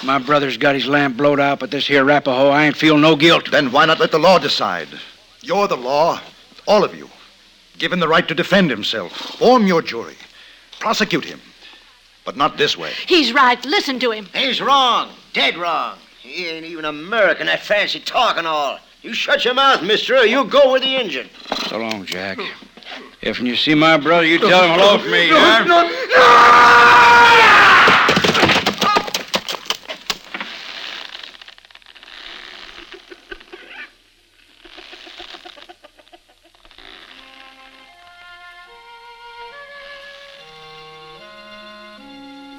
My 0.04 0.18
brother's 0.18 0.56
got 0.56 0.76
his 0.76 0.86
lamp 0.86 1.16
blowed 1.16 1.40
out, 1.40 1.58
but 1.58 1.72
this 1.72 1.88
here 1.88 2.04
Rapaho, 2.04 2.52
I 2.52 2.66
ain't 2.66 2.76
feel 2.76 2.98
no 2.98 3.16
guilt. 3.16 3.50
Then 3.50 3.72
why 3.72 3.84
not 3.84 3.98
let 3.98 4.12
the 4.12 4.18
law 4.20 4.38
decide? 4.38 4.86
You're 5.40 5.66
the 5.66 5.76
law, 5.76 6.20
all 6.68 6.84
of 6.84 6.94
you. 6.94 7.10
Give 7.78 7.92
him 7.92 8.00
the 8.00 8.08
right 8.08 8.26
to 8.28 8.34
defend 8.34 8.70
himself. 8.70 9.12
Form 9.12 9.66
your 9.66 9.82
jury. 9.82 10.16
Prosecute 10.78 11.24
him. 11.24 11.40
But 12.24 12.36
not 12.36 12.56
this 12.58 12.76
way. 12.76 12.92
He's 13.06 13.32
right. 13.32 13.62
Listen 13.64 13.98
to 14.00 14.10
him. 14.10 14.26
He's 14.34 14.60
wrong. 14.60 15.10
Dead 15.32 15.56
wrong. 15.56 15.96
He 16.20 16.46
ain't 16.46 16.66
even 16.66 16.84
American, 16.84 17.46
that 17.46 17.60
fancy 17.60 17.98
talk 18.00 18.36
and 18.36 18.46
all. 18.46 18.78
You 19.02 19.14
shut 19.14 19.44
your 19.44 19.54
mouth, 19.54 19.82
mister, 19.82 20.16
or 20.16 20.24
you 20.26 20.44
go 20.44 20.72
with 20.72 20.82
the 20.82 20.94
engine. 20.96 21.30
So 21.68 21.78
long, 21.78 22.04
Jack. 22.04 22.38
If 23.22 23.40
you 23.40 23.56
see 23.56 23.74
my 23.74 23.96
brother, 23.96 24.26
you 24.26 24.38
tell 24.38 24.62
him 24.62 24.78
hello 24.78 24.98
from 24.98 25.10
me, 25.10 25.30
No, 25.30 25.38
huh? 25.40 25.64
no, 25.64 25.82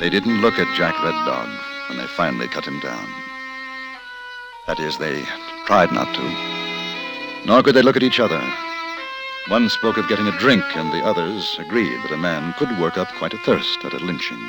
They 0.01 0.09
didn't 0.09 0.41
look 0.41 0.57
at 0.57 0.75
Jack 0.75 0.99
Red 1.03 1.13
Dog 1.25 1.47
when 1.87 1.99
they 1.99 2.07
finally 2.07 2.47
cut 2.47 2.65
him 2.65 2.79
down. 2.79 3.07
That 4.65 4.79
is, 4.79 4.97
they 4.97 5.21
tried 5.67 5.91
not 5.91 6.11
to. 6.15 7.45
Nor 7.45 7.61
could 7.61 7.75
they 7.75 7.83
look 7.83 7.95
at 7.95 8.01
each 8.01 8.19
other. 8.19 8.41
One 9.47 9.69
spoke 9.69 9.97
of 9.97 10.09
getting 10.09 10.27
a 10.27 10.39
drink, 10.39 10.63
and 10.75 10.91
the 10.91 11.05
others 11.05 11.55
agreed 11.59 12.01
that 12.01 12.11
a 12.11 12.17
man 12.17 12.55
could 12.57 12.79
work 12.79 12.97
up 12.97 13.09
quite 13.19 13.35
a 13.35 13.37
thirst 13.45 13.85
at 13.85 13.93
a 13.93 14.03
lynching. 14.03 14.43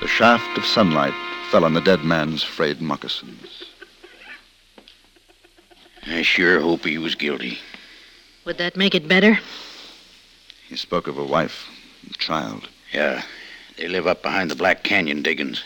The 0.00 0.08
shaft 0.08 0.58
of 0.58 0.64
sunlight 0.64 1.14
fell 1.52 1.64
on 1.64 1.74
the 1.74 1.80
dead 1.80 2.02
man's 2.02 2.42
frayed 2.42 2.82
moccasins. 2.82 3.66
I 6.08 6.22
sure 6.22 6.60
hope 6.60 6.86
he 6.86 6.98
was 6.98 7.14
guilty. 7.14 7.60
Would 8.44 8.58
that 8.58 8.76
make 8.76 8.96
it 8.96 9.06
better? 9.06 9.38
He 10.68 10.74
spoke 10.74 11.06
of 11.06 11.18
a 11.18 11.24
wife 11.24 11.68
and 12.02 12.18
child. 12.18 12.68
Yeah, 12.92 13.22
they 13.76 13.88
live 13.88 14.06
up 14.06 14.22
behind 14.22 14.50
the 14.50 14.56
Black 14.56 14.82
Canyon 14.82 15.22
diggings. 15.22 15.62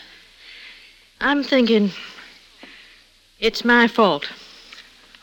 I'm 1.19 1.43
thinking 1.43 1.91
it's 3.39 3.65
my 3.65 3.87
fault. 3.87 4.29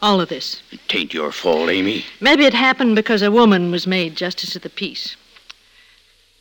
All 0.02 0.20
of 0.20 0.28
this. 0.28 0.62
It 0.70 0.94
ain't 0.94 1.14
your 1.14 1.32
fault, 1.32 1.70
Amy. 1.70 2.04
Maybe 2.20 2.44
it 2.44 2.52
happened 2.52 2.94
because 2.94 3.22
a 3.22 3.30
woman 3.30 3.70
was 3.70 3.86
made 3.86 4.16
justice 4.16 4.54
of 4.54 4.62
the 4.62 4.68
peace. 4.68 5.16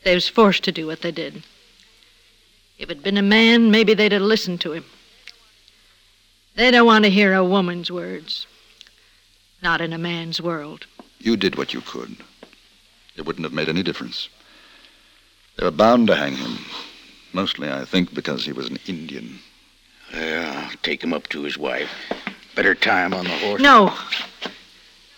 They 0.04 0.14
was 0.14 0.28
forced 0.28 0.64
to 0.66 0.72
do 0.72 0.86
what 0.86 1.02
they 1.02 1.12
did. 1.12 1.44
If 2.78 2.90
it'd 2.90 3.04
been 3.04 3.18
a 3.18 3.22
man, 3.22 3.72
maybe 3.72 3.94
they'd 3.94 4.12
have 4.12 4.22
listened 4.22 4.60
to 4.62 4.74
him. 4.74 4.86
They 6.56 6.72
don't 6.72 6.86
want 6.86 7.06
to 7.06 7.10
hear 7.10 7.34
a 7.34 7.44
woman's 7.44 7.90
words. 7.90 8.46
Not 9.62 9.80
in 9.80 9.94
a 9.94 9.98
man's 9.98 10.42
world. 10.42 10.86
You 11.20 11.38
did 11.38 11.56
what 11.56 11.74
you 11.74 11.82
could. 11.82 12.18
It 13.16 13.26
wouldn't 13.26 13.46
have 13.46 13.54
made 13.54 13.70
any 13.70 13.82
difference. 13.82 14.28
They 15.58 15.66
were 15.66 15.72
bound 15.72 16.08
to 16.08 16.16
hang 16.16 16.36
him. 16.36 16.58
Mostly, 17.32 17.72
I 17.72 17.86
think, 17.86 18.14
because 18.14 18.46
he 18.46 18.52
was 18.52 18.70
an 18.70 18.80
Indian. 18.88 19.40
Yeah, 20.14 20.68
I'll 20.70 20.78
take 20.84 21.04
him 21.04 21.14
up 21.14 21.28
to 21.30 21.44
his 21.44 21.58
wife. 21.58 21.92
Better 22.56 22.76
tie 22.76 23.06
him 23.06 23.14
on 23.14 23.26
the 23.26 23.32
horse. 23.32 23.62
No. 23.62 23.94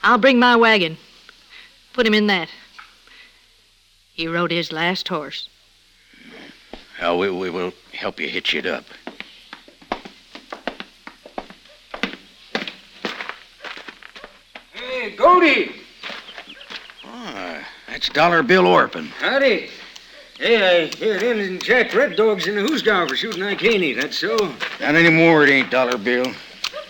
I'll 0.03 0.17
bring 0.17 0.39
my 0.39 0.55
wagon. 0.55 0.97
Put 1.93 2.07
him 2.07 2.13
in 2.13 2.27
that. 2.27 2.49
He 4.13 4.27
rode 4.27 4.51
his 4.51 4.71
last 4.71 5.07
horse. 5.07 5.49
Well, 7.01 7.17
we, 7.17 7.29
we 7.29 7.49
will 7.49 7.73
help 7.93 8.19
you 8.19 8.29
hitch 8.29 8.53
it 8.55 8.65
up. 8.65 8.85
Hey, 14.73 15.15
Goldie! 15.17 15.71
Ah, 17.05 17.67
that's 17.87 18.07
Dollar 18.09 18.43
Bill 18.43 18.65
Orpin. 18.65 19.07
Howdy. 19.19 19.69
Hey, 20.37 20.83
I 20.83 20.87
hear 20.87 21.15
Indian 21.15 21.59
Jack 21.59 21.93
Red 21.93 22.17
Dog's 22.17 22.45
in 22.45 22.55
the 22.55 22.61
Hoosgow 22.61 23.07
for 23.07 23.15
shooting 23.15 23.41
Ike 23.41 23.61
Haney, 23.61 23.93
that's 23.93 24.17
so? 24.17 24.35
Not 24.81 24.95
anymore, 24.95 25.45
it 25.45 25.49
ain't 25.49 25.71
Dollar 25.71 25.97
Bill. 25.97 26.25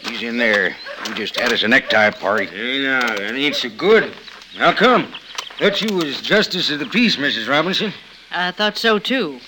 He's 0.02 0.24
in 0.24 0.40
there. 0.40 0.76
He 1.06 1.14
just 1.14 1.40
had 1.40 1.54
us 1.54 1.62
a 1.62 1.68
necktie 1.68 2.10
party. 2.10 2.48
Hey, 2.48 2.82
now, 2.82 3.02
that 3.02 3.36
ain't 3.36 3.56
so 3.56 3.70
good. 3.70 4.12
How 4.58 4.74
come? 4.74 5.14
Thought 5.60 5.80
you 5.80 5.96
was 5.96 6.22
Justice 6.22 6.72
of 6.72 6.80
the 6.80 6.88
Peace, 6.88 7.18
Mrs. 7.18 7.48
Robinson. 7.48 7.94
I 8.32 8.50
thought 8.50 8.80
so, 8.80 8.98
too. 8.98 9.40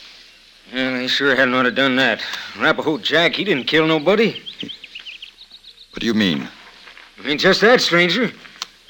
Well, 0.71 0.93
they 0.93 1.07
sure 1.07 1.35
hadn't 1.35 1.55
ought 1.55 1.63
to 1.63 1.71
done 1.71 1.95
that. 1.95 2.19
Rapahoe 2.53 3.01
Jack, 3.01 3.33
he 3.33 3.43
didn't 3.43 3.65
kill 3.65 3.87
nobody. 3.87 4.43
What 5.89 6.01
do 6.01 6.05
you 6.05 6.13
mean? 6.13 6.47
I 7.17 7.25
mean 7.25 7.39
just 7.39 7.61
that, 7.61 7.81
stranger. 7.81 8.31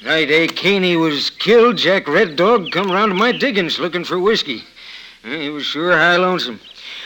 Night 0.04 0.30
Ike 0.30 0.52
eh, 0.52 0.68
Haney 0.68 0.96
was 0.96 1.30
killed, 1.30 1.78
Jack 1.78 2.06
Red 2.08 2.36
Dog 2.36 2.70
come 2.72 2.90
round 2.92 3.10
to 3.10 3.16
my 3.16 3.32
diggings 3.32 3.78
looking 3.78 4.04
for 4.04 4.20
whiskey. 4.20 4.64
He 5.24 5.48
was 5.50 5.64
sure 5.64 5.92
high 5.92 6.16
lonesome. 6.16 6.60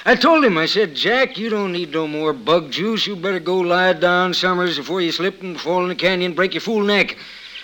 I 0.04 0.14
told 0.14 0.44
him, 0.44 0.58
I 0.58 0.66
said, 0.66 0.94
Jack, 0.94 1.38
you 1.38 1.48
don't 1.48 1.72
need 1.72 1.92
no 1.92 2.06
more 2.06 2.32
bug 2.32 2.70
juice. 2.70 3.06
You 3.06 3.16
better 3.16 3.40
go 3.40 3.58
lie 3.58 3.92
down, 3.92 4.34
Summers, 4.34 4.76
before 4.76 5.00
you 5.00 5.12
slip 5.12 5.42
and 5.42 5.58
fall 5.58 5.82
in 5.82 5.88
the 5.88 5.94
canyon 5.94 6.30
and 6.30 6.36
break 6.36 6.54
your 6.54 6.60
fool 6.60 6.82
neck. 6.82 7.16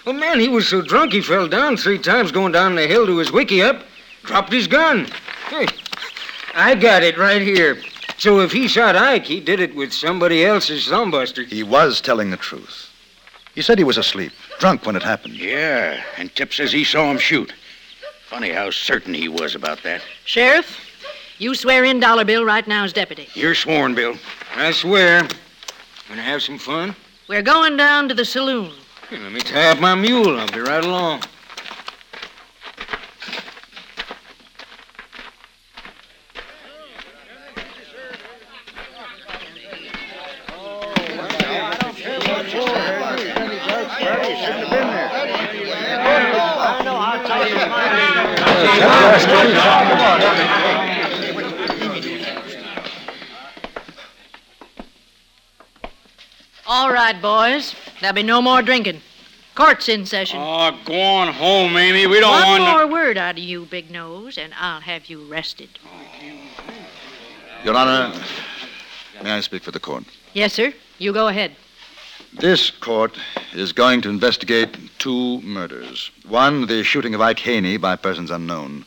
Well, 0.04 0.14
man, 0.14 0.40
he 0.40 0.48
was 0.48 0.68
so 0.68 0.80
drunk 0.80 1.12
he 1.12 1.20
fell 1.20 1.48
down 1.48 1.76
three 1.76 1.98
times 1.98 2.32
going 2.32 2.52
down 2.52 2.76
the 2.76 2.86
hill 2.86 3.06
to 3.06 3.18
his 3.18 3.32
wiki 3.32 3.60
up, 3.60 3.82
dropped 4.22 4.52
his 4.52 4.66
gun. 4.66 5.06
Hey, 5.48 5.66
I 6.54 6.74
got 6.74 7.02
it 7.02 7.18
right 7.18 7.42
here. 7.42 7.82
So 8.16 8.40
if 8.40 8.50
he 8.50 8.68
shot 8.68 8.96
Ike, 8.96 9.26
he 9.26 9.40
did 9.40 9.60
it 9.60 9.74
with 9.74 9.92
somebody 9.92 10.44
else's 10.44 10.86
thumbbuster. 10.86 11.46
He 11.46 11.62
was 11.62 12.00
telling 12.00 12.30
the 12.30 12.36
truth. 12.36 12.90
He 13.54 13.62
said 13.62 13.78
he 13.78 13.84
was 13.84 13.98
asleep, 13.98 14.32
drunk 14.58 14.86
when 14.86 14.96
it 14.96 15.02
happened. 15.02 15.34
Yeah, 15.34 16.02
and 16.16 16.34
Tip 16.34 16.52
says 16.52 16.72
he 16.72 16.84
saw 16.84 17.10
him 17.10 17.18
shoot. 17.18 17.52
Funny 18.28 18.50
how 18.50 18.70
certain 18.70 19.14
he 19.14 19.26
was 19.26 19.54
about 19.54 19.82
that. 19.84 20.02
Sheriff, 20.26 20.78
you 21.38 21.54
swear 21.54 21.84
in 21.84 21.98
Dollar 21.98 22.26
Bill 22.26 22.44
right 22.44 22.68
now 22.68 22.84
as 22.84 22.92
deputy. 22.92 23.26
You're 23.32 23.54
sworn, 23.54 23.94
Bill. 23.94 24.16
I 24.54 24.70
swear. 24.70 25.26
Gonna 26.10 26.20
have 26.20 26.42
some 26.42 26.58
fun? 26.58 26.94
We're 27.26 27.40
going 27.40 27.78
down 27.78 28.06
to 28.08 28.14
the 28.14 28.26
saloon. 28.26 28.72
Here, 29.08 29.18
let 29.18 29.32
me 29.32 29.40
tie 29.40 29.70
up 29.70 29.80
my 29.80 29.94
mule. 29.94 30.38
I'll 30.38 30.46
be 30.48 30.60
right 30.60 30.84
along. 30.84 31.22
All 56.70 56.92
right, 56.92 57.20
boys. 57.20 57.74
There'll 58.00 58.14
be 58.14 58.22
no 58.22 58.40
more 58.40 58.62
drinking. 58.62 59.00
Court's 59.54 59.88
in 59.88 60.06
session. 60.06 60.38
Oh, 60.40 60.78
go 60.84 61.00
on 61.00 61.32
home, 61.32 61.76
Amy. 61.76 62.06
We 62.06 62.20
don't 62.20 62.30
One 62.30 62.46
want 62.46 62.62
no- 62.62 62.70
more 62.72 62.86
word 62.86 63.18
out 63.18 63.32
of 63.36 63.42
you, 63.42 63.64
Big 63.64 63.90
Nose, 63.90 64.38
and 64.38 64.52
I'll 64.58 64.80
have 64.80 65.06
you 65.06 65.30
arrested. 65.30 65.68
Your 67.64 67.74
Honor, 67.74 68.14
may 69.22 69.32
I 69.32 69.40
speak 69.40 69.64
for 69.64 69.72
the 69.72 69.80
court? 69.80 70.04
Yes, 70.32 70.52
sir. 70.52 70.72
You 70.98 71.12
go 71.12 71.26
ahead. 71.26 71.56
This 72.34 72.70
court 72.70 73.18
is 73.52 73.72
going 73.72 74.00
to 74.02 74.08
investigate 74.10 74.76
two 74.98 75.40
murders. 75.40 76.12
One, 76.28 76.66
the 76.66 76.84
shooting 76.84 77.14
of 77.14 77.20
Ike 77.20 77.40
Haney 77.40 77.78
by 77.78 77.96
persons 77.96 78.30
unknown. 78.30 78.84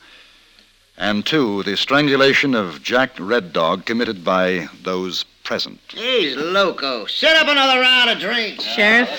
And 0.98 1.26
two, 1.26 1.64
the 1.64 1.76
strangulation 1.76 2.54
of 2.54 2.82
Jack 2.84 3.12
Red 3.20 3.52
Dog 3.52 3.86
committed 3.86 4.24
by 4.24 4.70
those 4.84 5.26
present. 5.52 5.82
He's 5.90 6.38
loco. 6.38 7.06
Set 7.08 7.36
up 7.36 7.50
another 7.50 7.82
round 7.82 8.10
of 8.10 8.20
drinks. 8.20 8.64
Sheriff, 8.64 9.10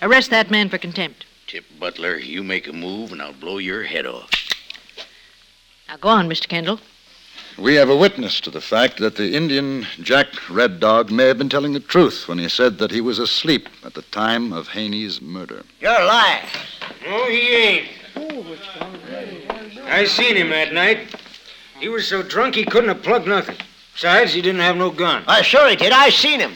arrest 0.00 0.30
that 0.30 0.50
man 0.50 0.70
for 0.70 0.78
contempt. 0.78 1.26
Tip 1.46 1.66
Butler, 1.78 2.16
you 2.16 2.42
make 2.42 2.66
a 2.66 2.72
move 2.72 3.12
and 3.12 3.20
I'll 3.20 3.34
blow 3.34 3.58
your 3.58 3.82
head 3.82 4.06
off. 4.06 4.30
Now 5.86 5.98
go 5.98 6.08
on, 6.08 6.26
Mr. 6.26 6.48
Kendall. 6.48 6.80
We 7.58 7.74
have 7.74 7.90
a 7.90 7.96
witness 7.96 8.40
to 8.40 8.50
the 8.50 8.62
fact 8.62 8.96
that 9.00 9.16
the 9.16 9.36
Indian 9.36 9.86
Jack 10.00 10.28
Red 10.48 10.80
Dog 10.80 11.10
may 11.10 11.26
have 11.26 11.36
been 11.36 11.50
telling 11.50 11.74
the 11.74 11.80
truth 11.80 12.28
when 12.28 12.38
he 12.38 12.48
said 12.48 12.78
that 12.78 12.90
he 12.90 13.02
was 13.02 13.18
asleep 13.18 13.68
at 13.84 13.92
the 13.92 14.02
time 14.02 14.54
of 14.54 14.68
Haney's 14.68 15.20
murder. 15.20 15.64
You're 15.80 15.92
lying. 15.92 16.46
No, 17.04 17.26
he 17.26 17.54
ain't. 17.54 17.88
I 19.84 20.06
seen 20.06 20.36
him 20.36 20.48
that 20.48 20.72
night. 20.72 21.14
He 21.78 21.90
was 21.90 22.08
so 22.08 22.22
drunk 22.22 22.54
he 22.54 22.64
couldn't 22.64 22.88
have 22.88 23.02
plugged 23.02 23.28
nothing. 23.28 23.58
Besides, 23.94 24.32
he 24.34 24.42
didn't 24.42 24.60
have 24.60 24.76
no 24.76 24.90
gun. 24.90 25.24
I 25.26 25.42
sure 25.42 25.68
he 25.68 25.76
did. 25.76 25.92
I 25.92 26.10
seen 26.10 26.40
him. 26.40 26.54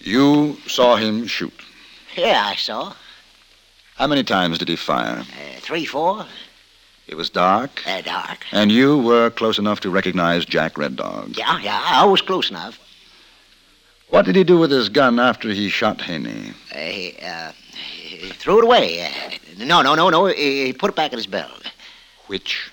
You 0.00 0.56
saw 0.66 0.96
him 0.96 1.26
shoot. 1.26 1.52
Yeah, 2.16 2.42
I 2.46 2.56
saw. 2.56 2.92
How 3.96 4.06
many 4.06 4.22
times 4.24 4.58
did 4.58 4.68
he 4.68 4.76
fire? 4.76 5.20
Uh, 5.20 5.60
three, 5.60 5.84
four. 5.84 6.26
It 7.06 7.14
was 7.16 7.30
dark, 7.30 7.82
Uh, 7.86 8.00
dark. 8.02 8.44
and 8.50 8.72
you 8.72 8.98
were 8.98 9.30
close 9.30 9.58
enough 9.58 9.78
to 9.80 9.90
recognize 9.90 10.44
Jack 10.44 10.76
Red 10.76 10.96
Dog. 10.96 11.36
Yeah, 11.36 11.58
yeah, 11.60 11.80
I 11.84 12.04
was 12.04 12.20
close 12.20 12.50
enough. 12.50 12.78
What 14.08 14.24
did 14.24 14.34
he 14.36 14.42
do 14.44 14.58
with 14.58 14.70
his 14.72 14.88
gun 14.88 15.20
after 15.20 15.48
he 15.50 15.68
shot 15.68 16.00
Haney? 16.00 16.52
Uh, 16.74 16.78
he, 16.78 17.16
uh, 17.22 17.52
he 17.72 18.28
threw 18.30 18.58
it 18.58 18.64
away. 18.64 19.06
Uh, 19.06 19.64
no, 19.64 19.82
no, 19.82 19.94
no, 19.94 20.10
no. 20.10 20.26
He 20.26 20.66
he 20.66 20.72
put 20.72 20.90
it 20.90 20.96
back 20.96 21.12
in 21.12 21.18
his 21.18 21.26
belt. 21.28 21.70
Which? 22.26 22.70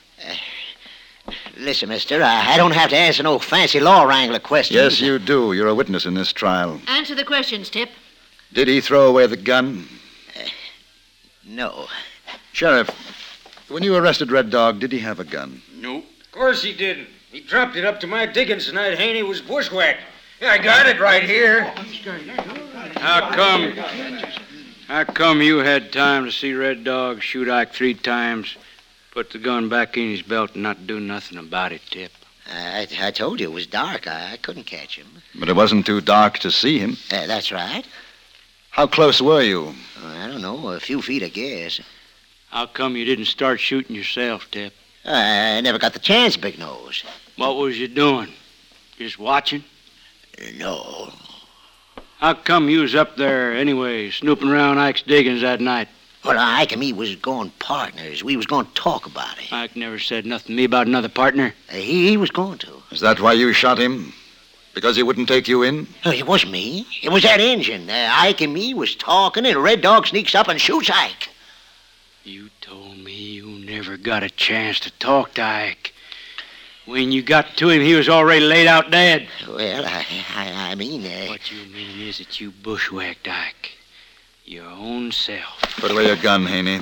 Listen, 1.57 1.89
mister, 1.89 2.21
I, 2.23 2.53
I 2.53 2.57
don't 2.57 2.71
have 2.73 2.89
to 2.89 2.97
answer 2.97 3.21
no 3.21 3.37
fancy 3.37 3.79
law 3.79 4.03
wrangler 4.03 4.39
questions. 4.39 4.75
Yes, 4.75 4.99
you 4.99 5.19
do. 5.19 5.53
You're 5.53 5.67
a 5.67 5.75
witness 5.75 6.05
in 6.05 6.15
this 6.15 6.33
trial. 6.33 6.81
Answer 6.87 7.13
the 7.15 7.23
questions, 7.23 7.69
Tip. 7.69 7.89
Did 8.53 8.67
he 8.67 8.81
throw 8.81 9.07
away 9.07 9.27
the 9.27 9.37
gun? 9.37 9.87
Uh, 10.35 10.47
no. 11.45 11.87
Sheriff, 12.51 12.89
when 13.67 13.83
you 13.83 13.95
arrested 13.95 14.31
Red 14.31 14.49
Dog, 14.49 14.79
did 14.79 14.91
he 14.91 14.99
have 14.99 15.19
a 15.19 15.23
gun? 15.23 15.61
Nope. 15.75 16.05
Of 16.21 16.31
course 16.31 16.63
he 16.63 16.73
didn't. 16.73 17.07
He 17.31 17.39
dropped 17.39 17.75
it 17.75 17.85
up 17.85 17.99
to 18.01 18.07
my 18.07 18.25
diggings 18.25 18.67
the 18.67 18.73
night 18.73 18.97
Haney 18.97 19.23
was 19.23 19.41
bushwhacked. 19.41 20.01
Yeah, 20.41 20.51
I 20.51 20.57
got 20.57 20.87
it 20.87 20.99
right 20.99 21.23
here. 21.23 21.63
How 22.97 23.31
come? 23.31 23.71
How 24.87 25.03
come 25.03 25.41
you 25.41 25.59
had 25.59 25.91
time 25.91 26.25
to 26.25 26.31
see 26.31 26.53
Red 26.53 26.83
Dog 26.83 27.21
shoot 27.21 27.49
Ike 27.49 27.73
three 27.73 27.93
times, 27.93 28.55
put 29.13 29.29
the 29.29 29.37
gun 29.37 29.69
back 29.69 29.95
in 29.95 30.09
his 30.09 30.23
belt, 30.23 30.55
and 30.55 30.63
not 30.63 30.87
do 30.87 30.99
nothing 30.99 31.37
about 31.37 31.71
it, 31.71 31.81
Tip? 31.91 32.11
I, 32.51 32.87
I 32.99 33.11
told 33.11 33.39
you 33.39 33.47
it 33.47 33.53
was 33.53 33.67
dark. 33.67 34.07
I, 34.07 34.33
I 34.33 34.37
couldn't 34.37 34.65
catch 34.65 34.97
him. 34.97 35.07
But 35.35 35.49
it 35.49 35.55
wasn't 35.55 35.85
too 35.85 36.01
dark 36.01 36.39
to 36.39 36.51
see 36.51 36.79
him. 36.79 36.97
Uh, 37.11 37.27
that's 37.27 37.51
right. 37.51 37.85
How 38.71 38.87
close 38.87 39.21
were 39.21 39.43
you? 39.43 39.75
I 40.03 40.27
don't 40.27 40.41
know, 40.41 40.69
a 40.69 40.79
few 40.79 41.01
feet, 41.01 41.21
I 41.21 41.29
guess. 41.29 41.79
How 42.49 42.65
come 42.65 42.95
you 42.95 43.05
didn't 43.05 43.25
start 43.25 43.59
shooting 43.59 43.95
yourself, 43.95 44.49
Tip? 44.49 44.73
I 45.05 45.61
never 45.61 45.77
got 45.77 45.93
the 45.93 45.99
chance, 45.99 46.35
Big 46.35 46.57
Nose. 46.57 47.03
What 47.37 47.57
was 47.57 47.77
you 47.77 47.87
doing? 47.87 48.29
Just 48.97 49.19
watching? 49.19 49.63
No. 50.55 51.13
How 52.17 52.33
come 52.33 52.67
you 52.67 52.81
was 52.81 52.95
up 52.95 53.15
there 53.15 53.53
anyway, 53.53 54.09
snooping 54.09 54.49
around 54.49 54.79
Ike's 54.79 55.03
diggings 55.03 55.41
that 55.41 55.61
night? 55.61 55.87
Well, 56.23 56.37
Ike 56.39 56.71
and 56.71 56.79
me 56.79 56.93
was 56.93 57.15
going 57.17 57.51
partners. 57.59 58.23
We 58.23 58.37
was 58.37 58.45
going 58.45 58.65
to 58.65 58.73
talk 58.73 59.05
about 59.05 59.37
it. 59.39 59.51
Ike 59.51 59.75
never 59.75 59.99
said 59.99 60.25
nothing 60.25 60.47
to 60.47 60.53
me 60.53 60.63
about 60.63 60.87
another 60.87 61.09
partner. 61.09 61.53
Uh, 61.69 61.73
he, 61.75 62.09
he 62.09 62.17
was 62.17 62.31
going 62.31 62.59
to. 62.59 62.81
Is 62.91 63.01
that 63.01 63.19
why 63.19 63.33
you 63.33 63.51
shot 63.51 63.77
him? 63.77 64.13
Because 64.73 64.95
he 64.95 65.03
wouldn't 65.03 65.27
take 65.27 65.47
you 65.47 65.63
in? 65.63 65.87
No, 66.05 66.11
it 66.11 66.25
wasn't 66.25 66.53
me. 66.53 66.87
It 67.01 67.09
was 67.09 67.23
that 67.23 67.39
engine. 67.41 67.89
Uh, 67.89 68.09
Ike 68.11 68.41
and 68.41 68.53
me 68.53 68.73
was 68.73 68.95
talking, 68.95 69.45
and 69.45 69.55
a 69.57 69.59
Red 69.59 69.81
Dog 69.81 70.07
sneaks 70.07 70.33
up 70.33 70.47
and 70.47 70.59
shoots 70.59 70.89
Ike. 70.89 71.29
You 72.23 72.49
told 72.61 72.97
me 72.97 73.13
you 73.13 73.45
never 73.65 73.97
got 73.97 74.23
a 74.23 74.29
chance 74.29 74.79
to 74.81 74.91
talk 74.91 75.33
to 75.33 75.43
Ike. 75.43 75.93
When 76.85 77.11
you 77.11 77.21
got 77.21 77.55
to 77.57 77.69
him, 77.69 77.81
he 77.81 77.95
was 77.95 78.09
already 78.09 78.45
laid 78.45 78.67
out 78.67 78.91
dead. 78.91 79.27
Well, 79.47 79.85
I, 79.85 80.05
I, 80.35 80.71
I 80.71 80.75
mean, 80.75 81.05
uh, 81.05 81.27
What 81.27 81.51
you 81.51 81.65
mean 81.71 81.99
is 82.07 82.17
that 82.17 82.39
you 82.41 82.51
bushwhacked 82.51 83.27
Ike. 83.27 83.71
Your 84.45 84.65
own 84.65 85.11
self. 85.11 85.61
Put 85.77 85.91
away 85.91 86.07
your 86.07 86.17
gun, 86.17 86.45
Haney. 86.45 86.81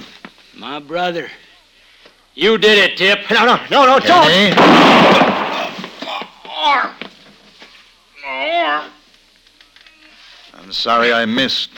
My 0.58 0.80
brother. 0.80 1.30
You 2.34 2.58
did 2.58 2.78
it, 2.78 2.98
Tip. 2.98 3.30
no, 3.30 3.46
no, 3.46 3.60
no, 3.70 3.86
no, 3.86 4.00
don't. 4.00 4.32
Haney? 4.32 4.56
I'm 10.54 10.72
sorry 10.72 11.14
I 11.14 11.26
missed. 11.26 11.70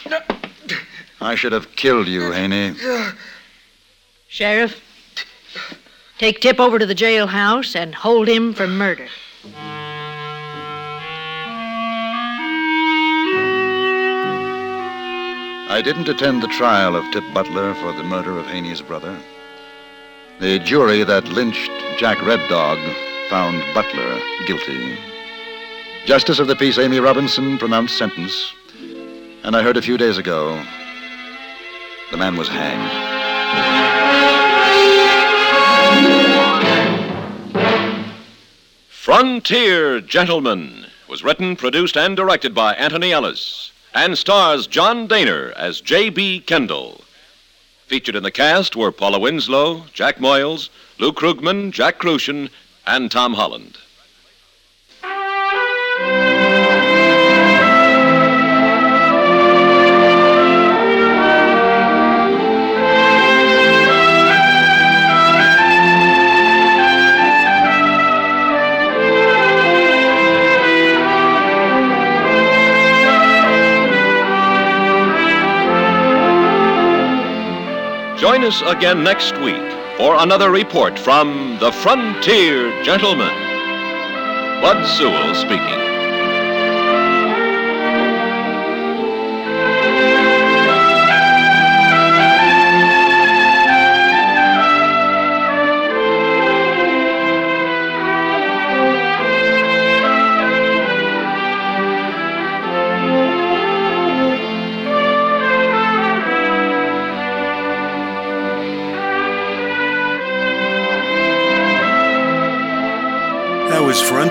I 1.19 1.35
should 1.35 1.51
have 1.51 1.75
killed 1.75 2.07
you, 2.07 2.31
Haney. 2.31 2.75
Sheriff, 4.27 4.81
take 6.17 6.39
Tip 6.39 6.59
over 6.59 6.79
to 6.79 6.85
the 6.85 6.95
jailhouse 6.95 7.75
and 7.75 7.93
hold 7.93 8.29
him 8.29 8.53
for 8.53 8.67
murder. 8.67 9.07
I 15.69 15.81
didn't 15.81 16.09
attend 16.09 16.43
the 16.43 16.47
trial 16.47 16.95
of 16.95 17.09
Tip 17.11 17.23
Butler 17.33 17.73
for 17.75 17.93
the 17.93 18.03
murder 18.03 18.37
of 18.37 18.45
Haney's 18.45 18.81
brother. 18.81 19.17
The 20.39 20.59
jury 20.59 21.03
that 21.03 21.27
lynched 21.29 21.71
Jack 21.97 22.21
Red 22.25 22.47
Dog 22.49 22.77
found 23.29 23.63
Butler 23.73 24.19
guilty. 24.45 24.97
Justice 26.05 26.39
of 26.39 26.47
the 26.47 26.55
peace 26.55 26.77
Amy 26.77 26.99
Robinson 26.99 27.57
pronounced 27.57 27.97
sentence, 27.97 28.53
and 29.43 29.55
I 29.55 29.63
heard 29.63 29.77
a 29.77 29.81
few 29.81 29.97
days 29.97 30.17
ago 30.17 30.61
the 32.11 32.17
man 32.17 32.35
was 32.35 32.49
hanged. 32.49 32.91
Frontier 38.89 40.01
Gentleman 40.01 40.87
was 41.07 41.23
written, 41.23 41.55
produced, 41.55 41.97
and 41.97 42.15
directed 42.15 42.53
by 42.53 42.73
Antony 42.73 43.11
Ellis 43.11 43.72
and 43.93 44.17
stars 44.17 44.65
John 44.65 45.07
Dehner 45.07 45.53
as 45.53 45.81
J.B. 45.81 46.41
Kendall. 46.41 47.01
Featured 47.87 48.15
in 48.15 48.23
the 48.23 48.31
cast 48.31 48.75
were 48.75 48.91
Paula 48.91 49.19
Winslow, 49.19 49.85
Jack 49.93 50.17
Moyles, 50.17 50.69
Lou 50.97 51.11
Krugman, 51.11 51.71
Jack 51.71 51.99
Kruschen, 51.99 52.49
and 52.87 53.11
Tom 53.11 53.35
Holland. 53.35 53.77
Join 78.33 78.45
us 78.45 78.63
again 78.65 79.03
next 79.03 79.37
week 79.41 79.61
for 79.95 80.15
another 80.15 80.49
report 80.49 80.97
from 80.97 81.59
the 81.59 81.71
Frontier 81.71 82.83
Gentleman. 82.83 83.29
Bud 84.59 84.83
Sewell 84.87 85.35
speaking. 85.35 85.92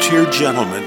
Frontier 0.02 0.32
Gentleman. 0.32 0.82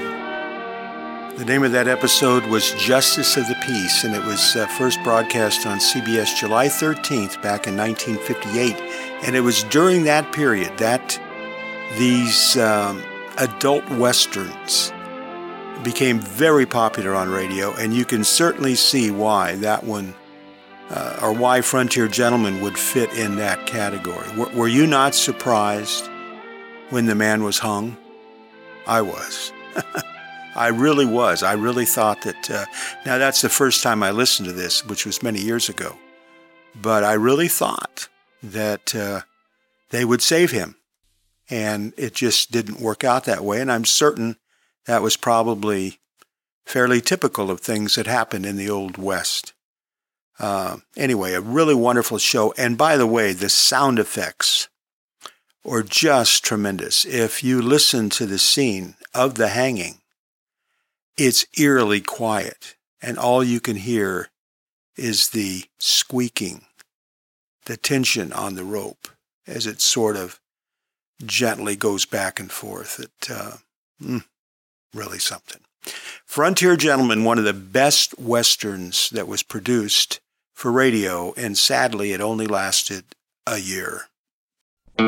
The 1.37 1.45
name 1.45 1.63
of 1.63 1.71
that 1.71 1.87
episode 1.87 2.45
was 2.47 2.73
Justice 2.73 3.37
of 3.37 3.47
the 3.47 3.55
Peace, 3.65 4.03
and 4.03 4.13
it 4.13 4.23
was 4.25 4.57
uh, 4.57 4.67
first 4.77 5.01
broadcast 5.05 5.65
on 5.65 5.77
CBS 5.77 6.37
July 6.37 6.67
13th 6.67 7.41
back 7.41 7.65
in 7.65 7.77
1958. 7.77 8.75
And 9.23 9.33
it 9.33 9.39
was 9.39 9.63
during 9.63 10.03
that 10.03 10.33
period 10.33 10.77
that 10.79 11.17
these 11.97 12.57
um, 12.57 13.01
adult 13.37 13.89
westerns 13.91 14.91
became 15.81 16.19
very 16.19 16.65
popular 16.65 17.15
on 17.15 17.29
radio, 17.29 17.73
and 17.75 17.93
you 17.93 18.03
can 18.03 18.25
certainly 18.25 18.75
see 18.75 19.11
why 19.11 19.55
that 19.55 19.85
one, 19.85 20.13
uh, 20.89 21.19
or 21.21 21.31
why 21.31 21.61
Frontier 21.61 22.09
Gentleman 22.09 22.59
would 22.59 22.77
fit 22.77 23.13
in 23.13 23.37
that 23.37 23.65
category. 23.65 24.27
W- 24.35 24.57
were 24.57 24.67
you 24.67 24.85
not 24.85 25.15
surprised 25.15 26.09
when 26.89 27.05
the 27.05 27.15
man 27.15 27.43
was 27.43 27.59
hung? 27.59 27.95
I 28.87 29.01
was. 29.01 29.51
I 30.55 30.67
really 30.67 31.05
was. 31.05 31.43
I 31.43 31.53
really 31.53 31.85
thought 31.85 32.21
that. 32.21 32.49
Uh, 32.49 32.65
now, 33.05 33.17
that's 33.17 33.41
the 33.41 33.49
first 33.49 33.83
time 33.83 34.03
I 34.03 34.11
listened 34.11 34.47
to 34.47 34.53
this, 34.53 34.85
which 34.85 35.05
was 35.05 35.23
many 35.23 35.39
years 35.39 35.69
ago. 35.69 35.97
But 36.81 37.03
I 37.03 37.13
really 37.13 37.47
thought 37.47 38.07
that 38.41 38.95
uh, 38.95 39.21
they 39.89 40.05
would 40.05 40.21
save 40.21 40.51
him. 40.51 40.75
And 41.49 41.93
it 41.95 42.15
just 42.15 42.51
didn't 42.51 42.81
work 42.81 43.03
out 43.03 43.25
that 43.25 43.43
way. 43.43 43.61
And 43.61 43.71
I'm 43.71 43.85
certain 43.85 44.37
that 44.85 45.01
was 45.01 45.15
probably 45.15 45.99
fairly 46.65 47.01
typical 47.01 47.51
of 47.51 47.59
things 47.59 47.95
that 47.95 48.07
happened 48.07 48.45
in 48.45 48.55
the 48.55 48.69
Old 48.69 48.97
West. 48.97 49.53
Uh, 50.39 50.77
anyway, 50.97 51.33
a 51.33 51.41
really 51.41 51.75
wonderful 51.75 52.17
show. 52.17 52.53
And 52.57 52.77
by 52.77 52.97
the 52.97 53.07
way, 53.07 53.33
the 53.33 53.49
sound 53.49 53.99
effects 53.99 54.69
or 55.65 55.81
just 55.81 56.45
tremendous. 56.45 57.03
If 57.05 57.43
you 57.43 57.59
listen 57.61 58.09
to 58.11 58.27
the 58.27 58.37
scene 58.37 58.95
of 59.13 59.33
the 59.35 59.49
hanging, 59.49 59.95
it's 61.17 61.45
eerily 61.57 62.01
quiet, 62.01 62.75
and 63.01 63.17
all 63.17 63.43
you 63.43 63.59
can 63.59 63.75
hear 63.75 64.29
is 64.95 65.29
the 65.29 65.65
squeaking, 65.79 66.65
the 67.65 67.77
tension 67.77 68.31
on 68.31 68.53
the 68.53 68.63
rope 68.63 69.07
as 69.47 69.65
it 69.65 69.81
sort 69.81 70.15
of 70.15 70.39
gently 71.25 71.75
goes 71.75 72.05
back 72.05 72.39
and 72.39 72.51
forth. 72.51 72.99
It 72.99 73.31
uh, 73.31 73.57
mm, 74.01 74.23
really 74.93 75.19
something. 75.19 75.61
Frontier 76.25 76.75
Gentleman, 76.75 77.23
one 77.23 77.39
of 77.39 77.43
the 77.43 77.53
best 77.53 78.19
westerns 78.19 79.09
that 79.09 79.27
was 79.27 79.41
produced 79.41 80.19
for 80.53 80.71
radio, 80.71 81.33
and 81.35 81.57
sadly, 81.57 82.13
it 82.13 82.21
only 82.21 82.45
lasted 82.45 83.03
a 83.47 83.57
year. 83.57 84.09
Well, 84.97 85.07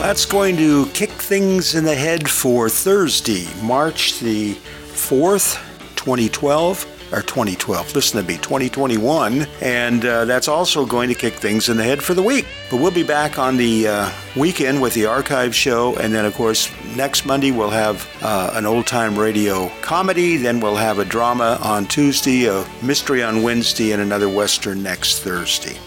that's 0.00 0.24
going 0.24 0.56
to 0.56 0.86
kick 0.94 1.07
things 1.28 1.74
in 1.74 1.84
the 1.84 1.94
head 1.94 2.26
for 2.26 2.70
Thursday, 2.70 3.46
March 3.62 4.18
the 4.18 4.54
4th, 4.54 5.56
2012, 5.94 7.12
or 7.12 7.20
2012, 7.20 7.94
listen 7.94 8.22
to 8.22 8.26
me, 8.26 8.38
2021. 8.38 9.46
And 9.60 10.06
uh, 10.06 10.24
that's 10.24 10.48
also 10.48 10.86
going 10.86 11.10
to 11.10 11.14
kick 11.14 11.34
things 11.34 11.68
in 11.68 11.76
the 11.76 11.84
head 11.84 12.02
for 12.02 12.14
the 12.14 12.22
week. 12.22 12.46
But 12.70 12.80
we'll 12.80 12.92
be 12.92 13.02
back 13.02 13.38
on 13.38 13.58
the 13.58 13.88
uh, 13.88 14.10
weekend 14.36 14.80
with 14.80 14.94
the 14.94 15.04
archive 15.04 15.54
show. 15.54 15.94
And 15.96 16.14
then, 16.14 16.24
of 16.24 16.34
course, 16.34 16.72
next 16.96 17.26
Monday 17.26 17.50
we'll 17.50 17.68
have 17.68 18.08
uh, 18.22 18.52
an 18.54 18.64
old 18.64 18.86
time 18.86 19.18
radio 19.18 19.68
comedy. 19.82 20.38
Then 20.38 20.60
we'll 20.60 20.76
have 20.76 20.98
a 20.98 21.04
drama 21.04 21.58
on 21.60 21.84
Tuesday, 21.84 22.46
a 22.46 22.66
mystery 22.82 23.22
on 23.22 23.42
Wednesday, 23.42 23.92
and 23.92 24.00
another 24.00 24.30
Western 24.30 24.82
next 24.82 25.20
Thursday. 25.20 25.78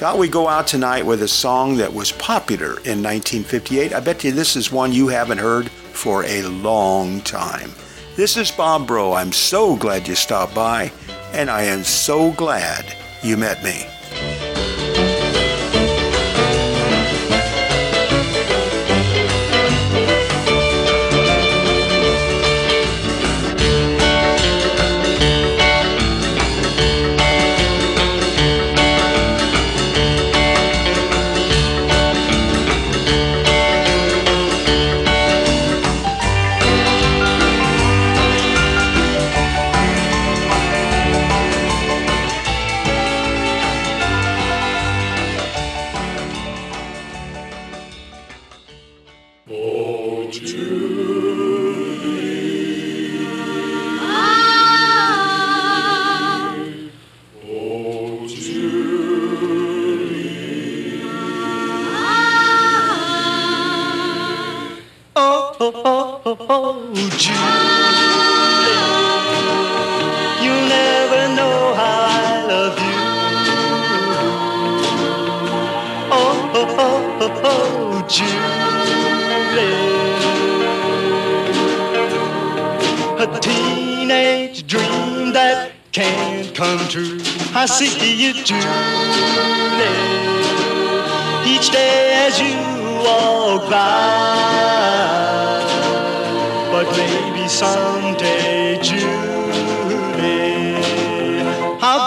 Thought 0.00 0.16
we'd 0.16 0.32
go 0.32 0.48
out 0.48 0.66
tonight 0.66 1.04
with 1.04 1.20
a 1.20 1.28
song 1.28 1.76
that 1.76 1.92
was 1.92 2.10
popular 2.12 2.68
in 2.86 3.02
1958. 3.02 3.92
I 3.92 4.00
bet 4.00 4.24
you 4.24 4.32
this 4.32 4.56
is 4.56 4.72
one 4.72 4.94
you 4.94 5.08
haven't 5.08 5.36
heard 5.36 5.70
for 5.70 6.24
a 6.24 6.40
long 6.44 7.20
time. 7.20 7.70
This 8.16 8.38
is 8.38 8.50
Bob 8.50 8.86
Bro. 8.86 9.12
I'm 9.12 9.30
so 9.30 9.76
glad 9.76 10.08
you 10.08 10.14
stopped 10.14 10.54
by, 10.54 10.90
and 11.34 11.50
I 11.50 11.64
am 11.64 11.84
so 11.84 12.30
glad 12.32 12.96
you 13.22 13.36
met 13.36 13.62
me. 13.62 13.84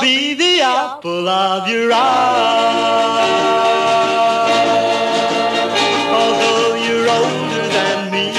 Be 0.02 0.34
the 0.34 0.62
apple 0.62 1.28
of 1.28 1.68
your 1.70 1.92
eye. 1.94 2.00
Although 6.12 6.76
you're 6.76 7.10
older 7.10 7.68
than 7.78 8.12
me, 8.12 8.32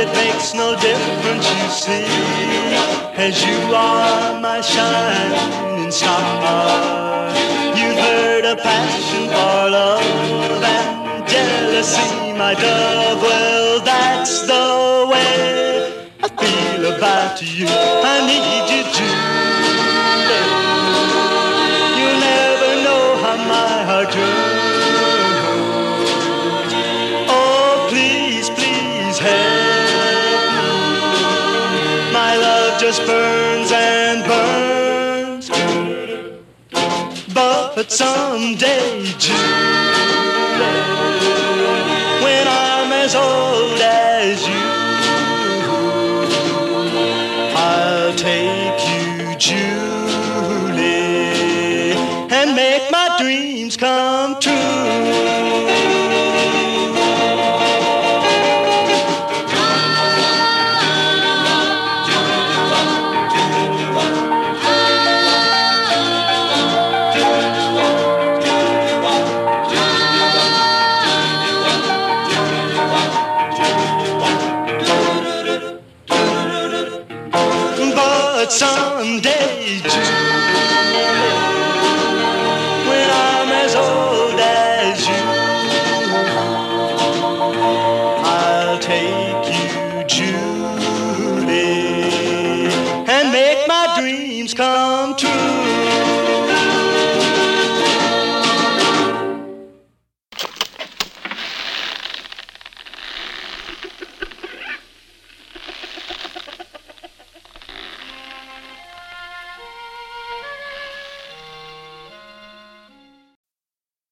it 0.00 0.08
makes 0.14 0.54
no 0.54 0.76
difference, 0.76 1.46
you 1.50 1.68
see, 1.70 2.06
as 3.16 3.44
you 3.44 3.74
are 3.74 4.40
my 4.40 4.60
shining 4.60 5.90
star. 5.90 7.30
You've 7.76 7.98
heard 7.98 8.44
a 8.44 8.56
passion 8.56 9.28
for 9.28 9.70
love 9.70 10.62
and 10.62 11.28
jealousy, 11.28 12.32
my 12.32 12.54
dove. 12.54 13.22
Well, 13.22 13.80
that's 13.80 14.42
the 14.42 15.08
way 15.10 16.08
I 16.22 16.28
feel 16.28 16.94
about 16.94 17.42
you. 17.42 17.66
I 17.68 18.26
need 18.26 18.70
you 18.72 18.82
too. 18.92 19.37
Oh, 24.00 24.04
just 32.78 33.04
burns 33.06 33.72
and 33.72 34.24
burns. 34.24 35.50
But 37.34 37.90
someday, 37.90 39.04
Julie, 39.18 39.36
when 42.22 42.46
I'm 42.46 42.92
as 42.92 43.14
old 43.16 43.80
as 43.80 44.46
you, 44.46 44.54
I'll 47.56 48.14
take 48.14 48.80
you, 48.90 49.36
Julie, 49.38 49.98
and 52.30 52.54
make 52.54 52.90
my 52.92 53.07
dreams 53.18 53.76
come 53.76 54.38
true. 54.40 54.57